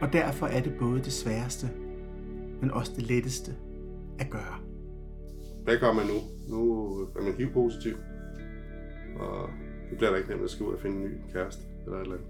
Og 0.00 0.12
derfor 0.12 0.46
er 0.46 0.62
det 0.62 0.72
både 0.78 0.98
det 0.98 1.12
sværeste, 1.12 1.70
men 2.60 2.70
også 2.70 2.92
det 2.96 3.02
letteste 3.02 3.56
at 4.18 4.30
gøre. 4.30 4.58
Hvad 5.64 5.78
gør 5.78 5.92
man 5.92 6.06
nu? 6.06 6.18
Nu 6.48 6.92
er 7.16 7.22
man 7.22 7.32
HIV-positiv, 7.32 7.94
og 9.20 9.48
det 9.90 9.98
bliver 9.98 10.10
da 10.10 10.16
ikke 10.16 10.30
nemt 10.30 10.42
at 10.42 10.50
skal 10.50 10.66
ud 10.66 10.74
og 10.74 10.80
finde 10.80 10.96
en 10.96 11.04
ny 11.04 11.32
kæreste 11.32 11.62
eller 11.84 11.98
et 11.98 12.02
eller 12.02 12.14
andet. 12.14 12.28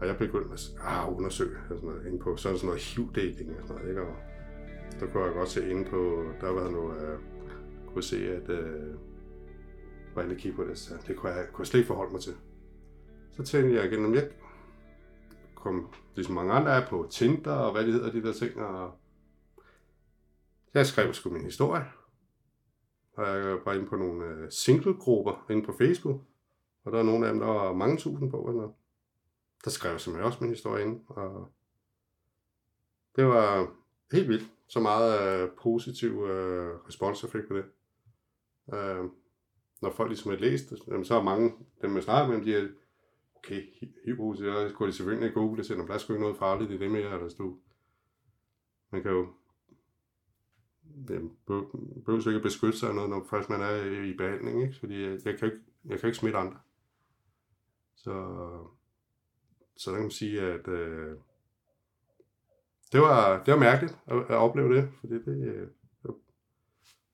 Og 0.00 0.06
jeg 0.06 0.16
begyndte 0.16 0.52
at 0.52 0.60
ah, 0.80 1.16
undersøge 1.16 1.56
sådan 1.68 1.88
noget, 1.88 2.06
inde 2.06 2.18
på, 2.18 2.36
så 2.36 2.42
sådan 2.42 2.66
noget 2.66 2.80
HIV-dating 2.80 3.50
og 3.50 3.68
sådan 3.68 3.76
noget, 3.76 3.88
ikke? 3.88 4.02
Og 4.02 4.16
der 5.00 5.06
kunne 5.06 5.24
jeg 5.24 5.32
godt 5.34 5.48
se 5.48 5.70
inde 5.70 5.84
på, 5.84 6.24
der 6.40 6.50
var 6.50 6.70
noget, 6.70 7.02
jeg 7.02 7.16
kunne 7.86 8.02
se, 8.02 8.16
at 8.16 8.48
øh, 8.48 8.94
var 10.14 10.22
inde 10.22 10.34
og 10.34 10.38
kigge 10.38 10.56
på 10.56 10.64
det, 10.64 10.78
så 10.78 10.94
det 11.06 11.16
kunne 11.16 11.32
jeg, 11.32 11.46
kunne 11.52 11.62
jeg 11.62 11.66
slet 11.66 11.80
ikke 11.80 11.86
forholde 11.86 12.12
mig 12.12 12.20
til. 12.20 12.32
Så 13.30 13.42
tænkte 13.42 13.76
jeg 13.76 13.92
igen, 13.92 14.04
om 14.04 14.14
jeg 14.14 14.28
kom, 15.66 15.94
ligesom 16.14 16.34
mange 16.34 16.52
andre 16.52 16.72
er 16.72 16.88
på 16.88 17.08
Tinder 17.10 17.52
og 17.52 17.72
hvad 17.72 17.84
det 17.84 17.92
hedder, 17.92 18.12
de 18.12 18.22
der 18.22 18.32
ting, 18.32 18.56
og 18.56 18.98
jeg 20.74 20.86
skrev 20.86 21.14
sgu 21.14 21.30
min 21.30 21.44
historie. 21.44 21.84
Og 23.12 23.26
jeg 23.26 23.58
var 23.64 23.72
inde 23.72 23.86
på 23.86 23.96
nogle 23.96 24.24
øh, 24.24 24.50
single-grupper 24.50 25.46
inde 25.50 25.66
på 25.66 25.72
Facebook, 25.78 26.20
og 26.84 26.92
der 26.92 26.98
er 26.98 27.02
nogle 27.02 27.26
af 27.26 27.32
dem, 27.32 27.40
der 27.40 27.46
var 27.46 27.72
mange 27.72 27.96
tusind 27.96 28.30
på, 28.30 28.48
eller 28.48 28.72
der 29.64 29.70
skrev 29.70 29.90
jeg 29.90 30.00
simpelthen 30.00 30.26
også 30.26 30.38
min 30.40 30.50
historie 30.50 30.84
ind, 30.84 31.00
og 31.08 31.52
det 33.16 33.26
var 33.26 33.74
helt 34.12 34.28
vildt, 34.28 34.50
så 34.68 34.80
meget 34.80 35.42
øh, 35.42 35.50
positiv 35.62 36.10
øh, 36.10 36.74
respons 36.88 37.22
jeg 37.22 37.30
fik 37.30 37.48
på 37.48 37.56
det. 37.56 37.64
Øh, 38.74 39.04
når 39.82 39.90
folk 39.90 40.08
ligesom 40.08 40.30
har 40.30 40.38
læst 40.38 40.70
det, 40.70 41.06
så 41.06 41.14
er 41.14 41.22
mange, 41.22 41.54
dem 41.82 41.94
jeg 41.94 42.02
snakker 42.02 42.36
med, 42.36 42.44
de 42.44 42.54
er, 42.54 42.68
okay, 43.38 43.62
hypose, 44.04 44.44
så 44.44 44.72
kunne 44.74 44.86
det 44.86 44.94
selvfølgelig 44.94 45.34
google 45.34 45.56
det, 45.56 45.66
selvom 45.66 45.86
der 45.86 46.10
ikke 46.10 46.20
noget 46.20 46.36
farligt 46.36 46.70
i 46.70 46.78
det 46.78 46.90
mere, 46.90 47.14
eller 47.14 47.34
du, 47.38 47.58
man 48.90 49.02
kan 49.02 49.12
jo 49.12 49.26
behøver 51.46 52.20
så 52.20 52.30
ikke 52.30 52.36
at 52.36 52.42
beskytte 52.42 52.78
sig 52.78 52.94
noget, 52.94 53.10
når 53.10 53.26
først 53.30 53.50
man 53.50 53.60
er 53.60 54.02
i 54.02 54.16
behandling, 54.16 54.62
ikke? 54.62 54.76
fordi 54.80 55.02
jeg, 55.02 55.18
jeg, 55.24 55.38
kan 55.38 55.46
ikke, 55.52 55.64
jeg 55.84 56.00
kan 56.00 56.06
ikke 56.08 56.18
smitte 56.18 56.38
andre. 56.38 56.58
Så, 57.94 58.12
så 59.76 59.90
der 59.90 59.96
kan 59.96 60.04
man 60.04 60.10
sige, 60.10 60.40
at 60.40 60.68
øh, 60.68 61.16
det, 62.92 63.00
var, 63.00 63.44
det 63.44 63.54
var 63.54 63.60
mærkeligt 63.60 63.98
at, 64.06 64.16
at 64.16 64.36
opleve 64.36 64.76
det, 64.76 64.92
fordi 65.00 65.14
det, 65.14 65.54
øh, 65.54 65.68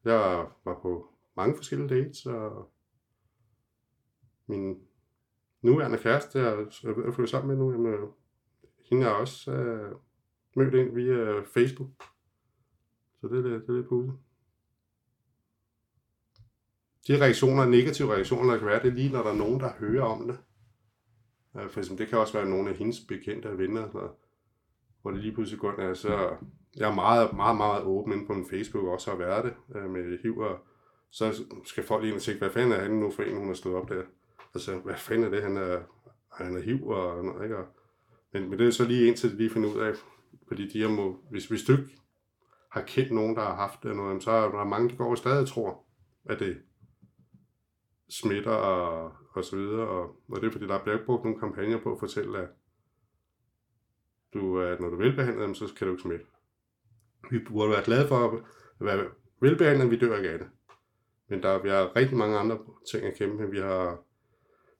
jeg 0.04 0.46
var 0.64 0.78
på 0.82 1.08
mange 1.36 1.56
forskellige 1.56 1.88
dates, 1.88 2.26
og 2.26 2.70
min 4.46 4.82
nuværende 5.62 5.98
kæreste, 5.98 6.38
jeg 6.38 6.52
er 6.52 7.12
flyttet 7.12 7.28
sammen 7.28 7.48
med 7.48 7.64
nu, 7.64 7.72
jamen, 7.72 7.94
øh, 7.94 8.08
hende 8.90 9.06
er 9.06 9.10
også 9.10 9.52
øh, 9.52 9.96
mødt 10.56 10.74
ind 10.74 10.94
via 10.94 11.40
Facebook. 11.40 11.88
Så 13.20 13.28
det 13.28 13.38
er 13.38 13.42
det 13.42 13.68
er 13.68 13.72
lidt 13.72 13.88
pudsigt. 13.88 14.16
De 17.08 17.20
reaktioner, 17.20 17.66
negative 17.66 18.14
reaktioner, 18.14 18.50
der 18.50 18.58
kan 18.58 18.66
være, 18.66 18.82
det 18.82 18.88
er 18.88 18.94
lige 18.94 19.12
når 19.12 19.22
der 19.22 19.30
er 19.30 19.36
nogen, 19.36 19.60
der 19.60 19.72
hører 19.78 20.04
om 20.04 20.26
det. 20.26 20.38
Øh, 21.56 21.70
for 21.70 21.80
eksempel, 21.80 22.04
det 22.04 22.08
kan 22.08 22.18
også 22.18 22.32
være 22.32 22.50
nogle 22.50 22.70
af 22.70 22.76
hendes 22.76 23.00
bekendte 23.00 23.58
venner, 23.58 23.86
eller, 23.86 24.16
hvor 25.02 25.10
det 25.10 25.20
lige 25.20 25.34
pludselig 25.34 25.60
går, 25.60 25.74
så 25.76 25.82
altså, 25.82 26.36
jeg 26.76 26.90
er 26.90 26.94
meget, 26.94 27.36
meget, 27.36 27.56
meget 27.56 27.84
åben 27.84 28.12
inde 28.12 28.26
på 28.26 28.34
min 28.34 28.46
Facebook, 28.50 28.84
også 28.84 29.10
har 29.10 29.18
været 29.18 29.44
det 29.44 29.54
øh, 29.76 29.90
med 29.90 30.18
HIV, 30.22 30.38
og 30.38 30.58
så 31.10 31.44
skal 31.64 31.84
folk 31.84 32.04
lige 32.04 32.18
tænke, 32.18 32.38
hvad 32.38 32.50
fanden 32.50 32.72
er 32.72 32.80
han 32.80 32.90
nu 32.90 33.10
for 33.10 33.22
en, 33.22 33.36
hun 33.36 33.46
har 33.46 33.54
stået 33.54 33.76
op 33.76 33.88
der? 33.88 34.02
Altså, 34.54 34.78
hvad 34.78 34.96
fanden 34.96 35.24
er 35.24 35.30
det, 35.30 35.42
han 35.42 35.56
er, 35.56 35.80
han 36.32 36.56
er 36.56 36.60
HIV 36.60 36.86
og 36.86 37.24
noget, 37.24 37.44
ikke? 37.44 37.56
Men, 38.32 38.50
men 38.50 38.58
det 38.58 38.66
er 38.66 38.70
så 38.70 38.84
lige 38.84 39.06
indtil 39.06 39.30
de 39.30 39.36
lige 39.36 39.50
finder 39.50 39.74
ud 39.74 39.80
af, 39.80 39.94
fordi 40.48 40.68
de 40.68 40.88
må, 40.88 41.24
hvis, 41.30 41.46
hvis 41.46 41.62
du 41.62 41.72
ikke 41.72 41.98
har 42.72 42.82
kendt 42.82 43.12
nogen, 43.12 43.36
der 43.36 43.42
har 43.42 43.54
haft 43.54 43.82
det, 43.82 43.96
noget, 43.96 44.22
så 44.22 44.30
er 44.30 44.50
der 44.50 44.64
mange, 44.64 44.88
der 44.88 44.96
går 44.96 45.10
og 45.10 45.18
stadig 45.18 45.48
tror, 45.48 45.84
at 46.24 46.38
det 46.38 46.62
smitter 48.10 48.50
og, 48.50 49.12
og 49.34 49.44
så 49.44 49.56
videre. 49.56 49.88
Og, 49.88 50.16
og 50.28 50.40
det 50.40 50.46
er 50.46 50.52
fordi, 50.52 50.66
der 50.66 50.74
er 50.74 50.84
blevet 50.84 51.06
brugt 51.06 51.24
nogle 51.24 51.40
kampagner 51.40 51.80
på 51.82 51.92
at 51.92 51.98
fortælle, 52.00 52.38
at 52.38 52.48
du, 54.34 54.60
at 54.60 54.80
når 54.80 54.88
du 54.88 54.94
er 54.94 55.04
velbehandlet, 55.04 55.56
så 55.56 55.74
kan 55.78 55.86
du 55.86 55.92
ikke 55.92 56.02
smitte. 56.02 56.24
Vi 57.30 57.38
burde 57.38 57.70
være 57.70 57.84
glade 57.84 58.08
for 58.08 58.16
at 58.16 58.44
være 58.80 59.04
velbehandlet, 59.40 59.90
vi 59.90 59.98
dør 59.98 60.16
ikke 60.16 60.30
af 60.30 60.38
det. 60.38 60.48
Men 61.28 61.42
der, 61.42 61.62
vi 61.62 61.68
har 61.68 61.96
rigtig 61.96 62.16
mange 62.16 62.38
andre 62.38 62.58
ting 62.92 63.04
at 63.04 63.16
kæmpe 63.16 63.36
med. 63.36 63.50
Vi 63.50 63.58
har, 63.58 63.98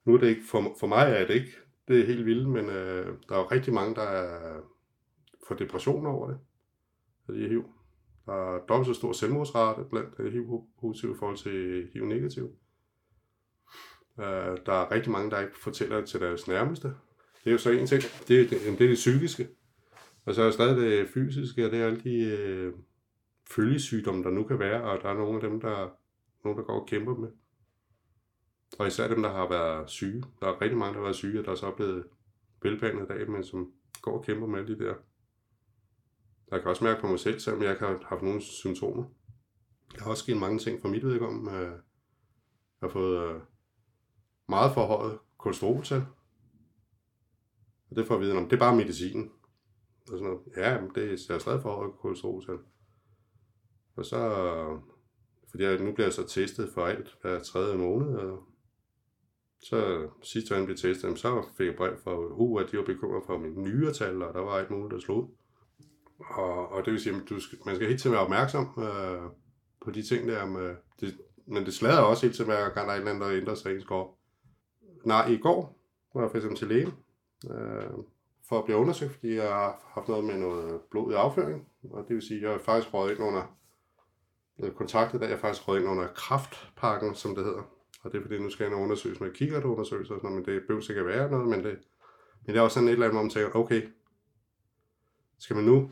nu 0.05 0.15
er 0.15 0.19
det 0.19 0.29
ikke, 0.29 0.43
for, 0.51 0.77
for 0.81 0.87
mig 0.87 1.13
er 1.13 1.27
det 1.27 1.35
ikke, 1.35 1.53
det 1.89 2.01
er 2.01 2.07
helt 2.07 2.27
vildt, 2.27 2.49
men 2.49 2.67
øh, 2.67 3.07
der 3.29 3.35
er 3.35 3.39
jo 3.39 3.47
rigtig 3.47 3.75
mange, 3.75 3.95
der 3.95 4.03
er, 4.03 4.61
får 5.49 5.55
depression 5.55 6.07
over 6.07 6.29
det, 6.29 6.39
af 7.29 7.35
de 7.35 7.49
HIV. 7.49 7.65
Der 8.27 8.33
er 8.33 8.67
dobbelt 8.67 8.87
så 8.87 8.95
stor 8.95 9.13
selvmordsrate 9.13 9.85
blandt 9.91 10.15
øh, 10.19 10.33
HIV-positive 10.33 11.13
i 11.13 11.19
forhold 11.19 11.37
til 11.37 11.89
HIV-negative. 11.93 12.51
Øh, 14.21 14.57
der 14.67 14.73
er 14.73 14.93
rigtig 14.93 15.13
mange, 15.13 15.31
der 15.31 15.41
ikke 15.41 15.59
fortæller 15.59 15.97
det 15.97 16.09
til 16.09 16.21
deres 16.21 16.49
nærmeste. 16.49 16.89
Det 17.45 17.51
er 17.51 17.53
jo 17.53 17.59
så 17.59 17.71
en 17.71 17.87
ting, 17.87 18.03
det 18.29 18.41
er 18.41 18.49
det, 18.49 18.51
det, 18.51 18.85
er 18.85 18.89
det 18.89 18.95
psykiske. 18.95 19.49
Og 20.25 20.35
så 20.35 20.41
er 20.41 20.45
der 20.45 20.53
stadig 20.53 20.77
det 20.77 21.09
fysiske, 21.09 21.67
og 21.67 21.71
det 21.71 21.81
er 21.81 21.87
alle 21.87 22.01
de 22.01 22.25
øh, 22.25 22.73
følgesygdomme, 23.51 24.25
der 24.25 24.31
nu 24.31 24.45
kan 24.45 24.59
være, 24.59 24.83
og 24.83 25.03
der 25.03 25.09
er 25.09 25.15
nogle 25.15 25.35
af 25.35 25.51
dem, 25.51 25.61
der, 25.61 25.91
nogle, 26.45 26.59
der 26.59 26.65
går 26.65 26.81
og 26.81 26.87
kæmper 26.87 27.15
med. 27.15 27.29
Og 28.83 28.89
især 28.89 29.09
dem, 29.09 29.23
der 29.23 29.33
har 29.33 29.49
været 29.49 29.91
syge. 29.91 30.25
Der 30.41 30.47
er 30.47 30.61
rigtig 30.61 30.79
mange, 30.79 30.93
der 30.93 30.99
har 30.99 31.05
været 31.05 31.17
syge, 31.17 31.39
og 31.39 31.45
der 31.45 31.51
er 31.51 31.57
så 31.57 31.71
blevet 31.71 32.05
velbehandlet 32.63 33.05
i 33.05 33.09
dag, 33.09 33.31
men 33.31 33.45
som 33.45 33.73
går 34.01 34.19
og 34.19 34.25
kæmper 34.25 34.47
med 34.47 34.59
alle 34.59 34.75
de 34.75 34.85
der. 34.85 34.95
Jeg 36.51 36.61
kan 36.61 36.71
også 36.71 36.85
mærke 36.85 37.01
på 37.01 37.07
mig 37.07 37.19
selv, 37.19 37.41
selvom 37.41 37.63
jeg 37.63 37.71
ikke 37.71 37.85
har 37.87 37.99
haft 38.05 38.23
nogle 38.23 38.41
symptomer. 38.41 39.05
Der 39.95 40.03
har 40.03 40.11
også 40.11 40.23
sket 40.23 40.37
mange 40.37 40.59
ting 40.59 40.83
fra 40.83 40.89
mit 40.89 41.07
vedkommende. 41.07 41.53
Jeg 41.53 41.73
har 42.83 42.89
fået 42.89 43.35
øh, 43.35 43.41
meget 44.49 44.75
forhøjet 44.75 45.19
kolesteroltal. 45.39 46.07
Og 47.91 47.97
det 47.97 48.07
får 48.07 48.19
vi 48.19 48.25
vide, 48.25 48.37
om 48.37 48.49
det 48.49 48.57
er 48.57 48.61
bare 48.61 48.77
medicin. 48.77 49.31
Og 50.01 50.19
sådan 50.19 50.25
noget. 50.25 50.41
Ja, 50.57 50.81
men 50.81 50.91
det 50.95 51.13
er 51.13 51.39
stadig 51.39 51.63
forhøjet 51.63 51.95
kolesteroltal. 52.01 52.59
Og 53.97 54.05
så, 54.05 54.19
øh, 54.19 54.81
fordi 55.51 55.65
jeg, 55.65 55.79
nu 55.79 55.93
bliver 55.93 56.07
jeg 56.07 56.15
så 56.15 56.27
testet 56.27 56.71
for 56.75 56.87
alt 56.87 57.19
hver 57.23 57.43
tredje 57.43 57.77
måned, 57.77 58.15
og 58.15 58.52
så 59.63 60.09
sidste 60.23 60.55
gang 60.55 60.63
vi 60.63 60.67
blev 60.67 60.77
testet, 60.77 61.19
så 61.19 61.43
fik 61.57 61.67
jeg 61.67 61.77
brev 61.77 61.97
fra 62.05 62.17
U, 62.17 62.59
at 62.59 62.71
de 62.71 62.77
var 62.77 62.85
bekymret 62.85 63.23
for 63.27 63.39
mine 63.39 63.63
nye 63.63 63.93
tal, 63.93 64.23
og 64.23 64.35
der 64.35 64.41
var 64.41 64.61
ikke 64.61 64.73
nogen, 64.73 64.91
der 64.91 65.01
slog. 65.01 65.31
Og, 66.19 66.73
og 66.73 66.85
det 66.85 66.93
vil 66.93 67.01
sige, 67.01 67.17
at 67.17 67.23
du 67.29 67.41
skal, 67.41 67.59
man 67.67 67.75
skal 67.75 67.89
helt 67.89 68.01
tiden 68.01 68.15
være 68.15 68.25
opmærksom 68.25 68.69
øh, 68.79 69.23
på 69.85 69.91
de 69.91 70.03
ting 70.03 70.29
der. 70.29 70.47
Med, 70.47 70.75
det, 71.01 71.19
men 71.47 71.65
det 71.65 71.75
slader 71.75 72.01
også 72.01 72.27
helt 72.27 72.37
til 72.37 72.45
hver 72.45 72.69
gang, 72.69 72.75
der 72.75 72.83
er 72.83 72.97
et 72.97 72.99
eller 72.99 73.11
andet, 73.11 73.29
der 73.29 73.37
ændrer 73.37 73.55
sig 73.55 73.73
i 73.73 73.75
ens. 73.75 73.87
Nej, 75.05 75.27
i 75.27 75.37
går 75.37 75.79
var 76.15 76.21
jeg 76.21 76.31
for 76.31 76.37
eksempel 76.37 76.59
til 76.59 76.69
lægen 76.69 76.93
øh, 77.51 77.91
for 78.49 78.59
at 78.59 78.65
blive 78.65 78.79
undersøgt, 78.79 79.13
fordi 79.13 79.35
jeg 79.35 79.49
har 79.49 79.93
haft 79.95 80.09
noget 80.09 80.25
med 80.25 80.39
noget 80.39 80.81
blod 80.91 81.13
i 81.13 81.15
afføring. 81.15 81.69
Og 81.91 82.05
det 82.09 82.15
vil 82.15 82.23
sige, 82.23 82.37
at 82.37 82.43
jeg 82.43 82.53
er 82.53 82.59
faktisk 82.59 82.95
røget 82.95 83.11
ind 83.11 83.21
under 83.21 83.57
kontaktet, 84.77 85.21
der 85.21 85.29
jeg 85.29 85.39
faktisk 85.39 85.69
røget 85.69 85.81
ind 85.81 85.91
under 85.91 86.07
kraftpakken, 86.07 87.15
som 87.15 87.35
det 87.35 87.45
hedder. 87.45 87.63
Og 88.03 88.13
det 88.13 88.19
er 88.19 88.23
fordi, 88.23 88.39
nu 88.39 88.51
skal 88.51 88.65
jeg 88.65 88.75
undersøges 88.75 89.21
med 89.21 89.31
kikkertundersøgelser, 89.31 90.15
og 90.15 90.33
men 90.33 90.45
det 90.45 90.63
behøver 90.67 90.81
sikkert 90.81 91.07
være 91.07 91.31
noget, 91.31 91.49
men 91.49 91.65
det, 91.65 91.79
men 92.47 92.55
det 92.55 92.57
er 92.57 92.61
også 92.61 92.75
sådan 92.75 92.89
et 92.89 92.93
eller 92.93 93.07
andet, 93.07 93.15
hvor 93.15 93.23
man 93.23 93.31
tænker, 93.31 93.59
okay, 93.59 93.83
skal 95.39 95.57
man 95.57 95.65
nu, 95.65 95.91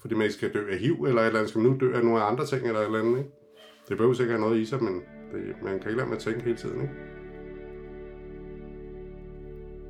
fordi 0.00 0.14
man 0.14 0.22
ikke 0.22 0.34
skal 0.34 0.54
dø 0.54 0.70
af 0.70 0.78
HIV, 0.78 1.04
eller 1.04 1.22
et 1.22 1.26
eller 1.26 1.38
andet, 1.38 1.50
skal 1.50 1.62
man 1.62 1.70
nu 1.70 1.78
dø 1.80 1.94
af 1.94 2.04
nogle 2.04 2.22
andre 2.22 2.46
ting, 2.46 2.66
eller 2.66 2.80
et 2.80 2.86
eller 2.86 3.00
andet, 3.00 3.18
ikke? 3.18 3.30
Det 3.88 3.96
behøver 3.96 4.14
sikkert 4.14 4.38
have 4.38 4.48
noget 4.48 4.60
i 4.60 4.64
sig, 4.64 4.82
men 4.82 4.94
det, 5.32 5.56
man 5.62 5.80
kan 5.80 5.90
ikke 5.90 5.96
lade 5.96 6.08
med 6.08 6.16
at 6.16 6.22
tænke 6.22 6.40
hele 6.40 6.56
tiden, 6.56 6.80
ikke? 6.82 6.94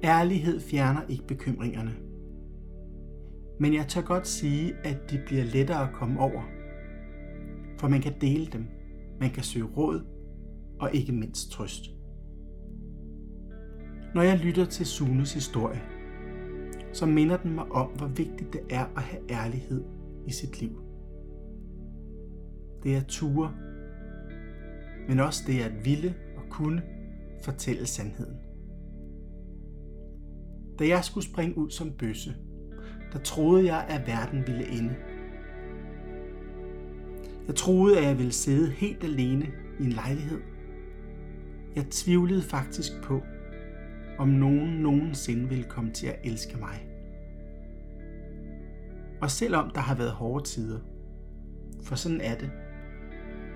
Ærlighed 0.05 0.61
fjerner 0.61 1.01
ikke 1.09 1.27
bekymringerne. 1.27 1.97
Men 3.61 3.75
jeg 3.75 3.87
tør 3.89 4.01
godt 4.01 4.27
sige, 4.27 4.77
at 4.85 5.11
de 5.11 5.23
bliver 5.27 5.45
lettere 5.45 5.89
at 5.89 5.95
komme 5.95 6.21
over. 6.21 6.43
For 7.79 7.89
man 7.89 8.01
kan 8.01 8.15
dele 8.21 8.47
dem, 8.47 8.67
man 9.21 9.31
kan 9.31 9.43
søge 9.43 9.65
råd 9.65 10.18
og 10.81 10.95
ikke 10.95 11.13
mindst 11.13 11.51
trøst. 11.51 11.91
Når 14.15 14.23
jeg 14.23 14.39
lytter 14.39 14.65
til 14.65 14.87
Sunes 14.87 15.35
historie, 15.35 15.81
så 16.93 17.07
minder 17.07 17.37
den 17.37 17.55
mig 17.55 17.73
om, 17.73 17.87
hvor 17.87 18.07
vigtigt 18.07 18.53
det 18.53 18.61
er 18.71 18.85
at 18.97 19.03
have 19.03 19.23
ærlighed 19.31 19.85
i 20.27 20.33
sit 20.33 20.61
liv. 20.61 20.81
Det 22.83 22.97
er 22.97 23.03
ture, 23.09 23.55
men 25.09 25.21
også 25.21 25.45
det 25.47 25.61
er 25.61 25.65
at 25.65 25.85
ville 25.85 26.15
og 26.37 26.43
kunne 26.51 26.83
fortælle 27.45 27.87
sandheden. 27.87 28.37
Da 30.79 30.89
jeg 30.89 31.05
skulle 31.05 31.25
springe 31.25 31.59
ud 31.59 31.71
som 31.71 31.91
bøsse, 31.91 32.35
der 33.13 33.19
troede 33.19 33.67
jeg, 33.67 33.87
at 33.89 34.07
verden 34.07 34.47
ville 34.47 34.69
ende. 34.69 34.97
Jeg 37.47 37.55
troede, 37.55 37.99
at 37.99 38.05
jeg 38.05 38.19
ville 38.19 38.33
sidde 38.33 38.71
helt 38.71 39.05
alene 39.05 39.47
i 39.81 39.85
en 39.85 39.93
lejlighed. 39.93 40.41
Jeg 41.79 41.87
tvivlede 41.91 42.43
faktisk 42.43 42.93
på, 43.03 43.23
om 44.19 44.29
nogen 44.29 44.71
nogensinde 44.71 45.49
ville 45.49 45.65
komme 45.65 45.93
til 45.93 46.07
at 46.07 46.19
elske 46.25 46.57
mig. 46.59 46.87
Og 49.21 49.31
selvom 49.31 49.71
der 49.71 49.81
har 49.81 49.95
været 49.95 50.11
hårde 50.11 50.45
tider, 50.45 50.79
for 51.85 51.95
sådan 51.95 52.21
er 52.21 52.35
det, 52.35 52.51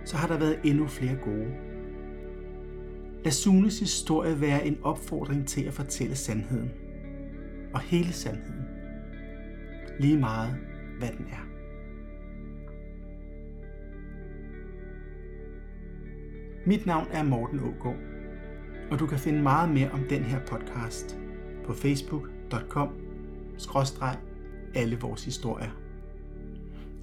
så 0.05 0.17
har 0.17 0.29
der 0.29 0.39
været 0.39 0.59
endnu 0.65 0.87
flere 0.87 1.17
gode. 1.25 1.55
Lad 3.25 3.33
Sunes 3.33 3.81
historie 3.81 4.41
være 4.41 4.67
en 4.67 4.79
opfordring 4.83 5.47
til 5.47 5.65
at 5.65 5.75
fortælle 5.75 6.17
sandheden. 6.17 6.71
Og 7.75 7.81
hele 7.81 8.13
sandheden. 8.13 8.65
Lige 10.01 10.19
meget, 10.19 10.57
hvad 10.99 11.09
den 11.09 11.27
er. 11.33 11.49
Mit 16.67 16.87
navn 16.87 17.07
er 17.13 17.23
Morten 17.23 17.61
Ågaard, 17.61 18.12
og 18.93 18.99
du 18.99 19.07
kan 19.07 19.19
finde 19.19 19.43
meget 19.43 19.71
mere 19.71 19.91
om 19.91 20.01
den 20.11 20.23
her 20.23 20.41
podcast 20.47 21.19
på 21.67 21.73
facebook.com 21.73 22.89
alle 24.75 24.99
vores 25.01 25.25
historier 25.25 25.71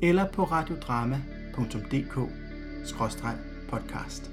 eller 0.01 0.27
på 0.27 0.43
radiodrama.dk 0.43 2.19
podcast. 3.69 4.31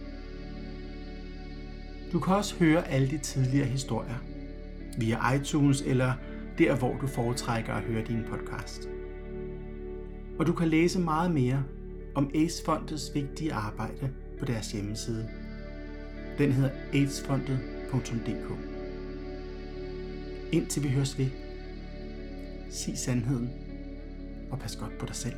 Du 2.12 2.20
kan 2.20 2.34
også 2.34 2.58
høre 2.58 2.88
alle 2.88 3.10
de 3.10 3.18
tidligere 3.18 3.66
historier 3.66 4.16
via 4.98 5.34
iTunes 5.34 5.82
eller 5.82 6.12
der, 6.58 6.76
hvor 6.76 6.96
du 7.00 7.06
foretrækker 7.06 7.74
at 7.74 7.82
høre 7.82 8.04
din 8.04 8.24
podcast. 8.30 8.88
Og 10.38 10.46
du 10.46 10.52
kan 10.52 10.68
læse 10.68 11.00
meget 11.00 11.30
mere 11.30 11.62
om 12.14 12.30
Ace 12.34 12.64
Fondets 12.64 13.14
vigtige 13.14 13.52
arbejde 13.52 14.10
på 14.38 14.44
deres 14.44 14.72
hjemmeside. 14.72 15.28
Den 16.38 16.52
hedder 16.52 16.70
aidsfondet.dk 16.92 18.52
Indtil 20.52 20.82
vi 20.82 20.88
høres 20.88 21.18
ved, 21.18 21.30
sig 22.70 22.98
sandheden 22.98 23.50
og 24.50 24.58
pas 24.58 24.76
godt 24.76 24.98
på 24.98 25.06
dig 25.06 25.14
selv. 25.16 25.34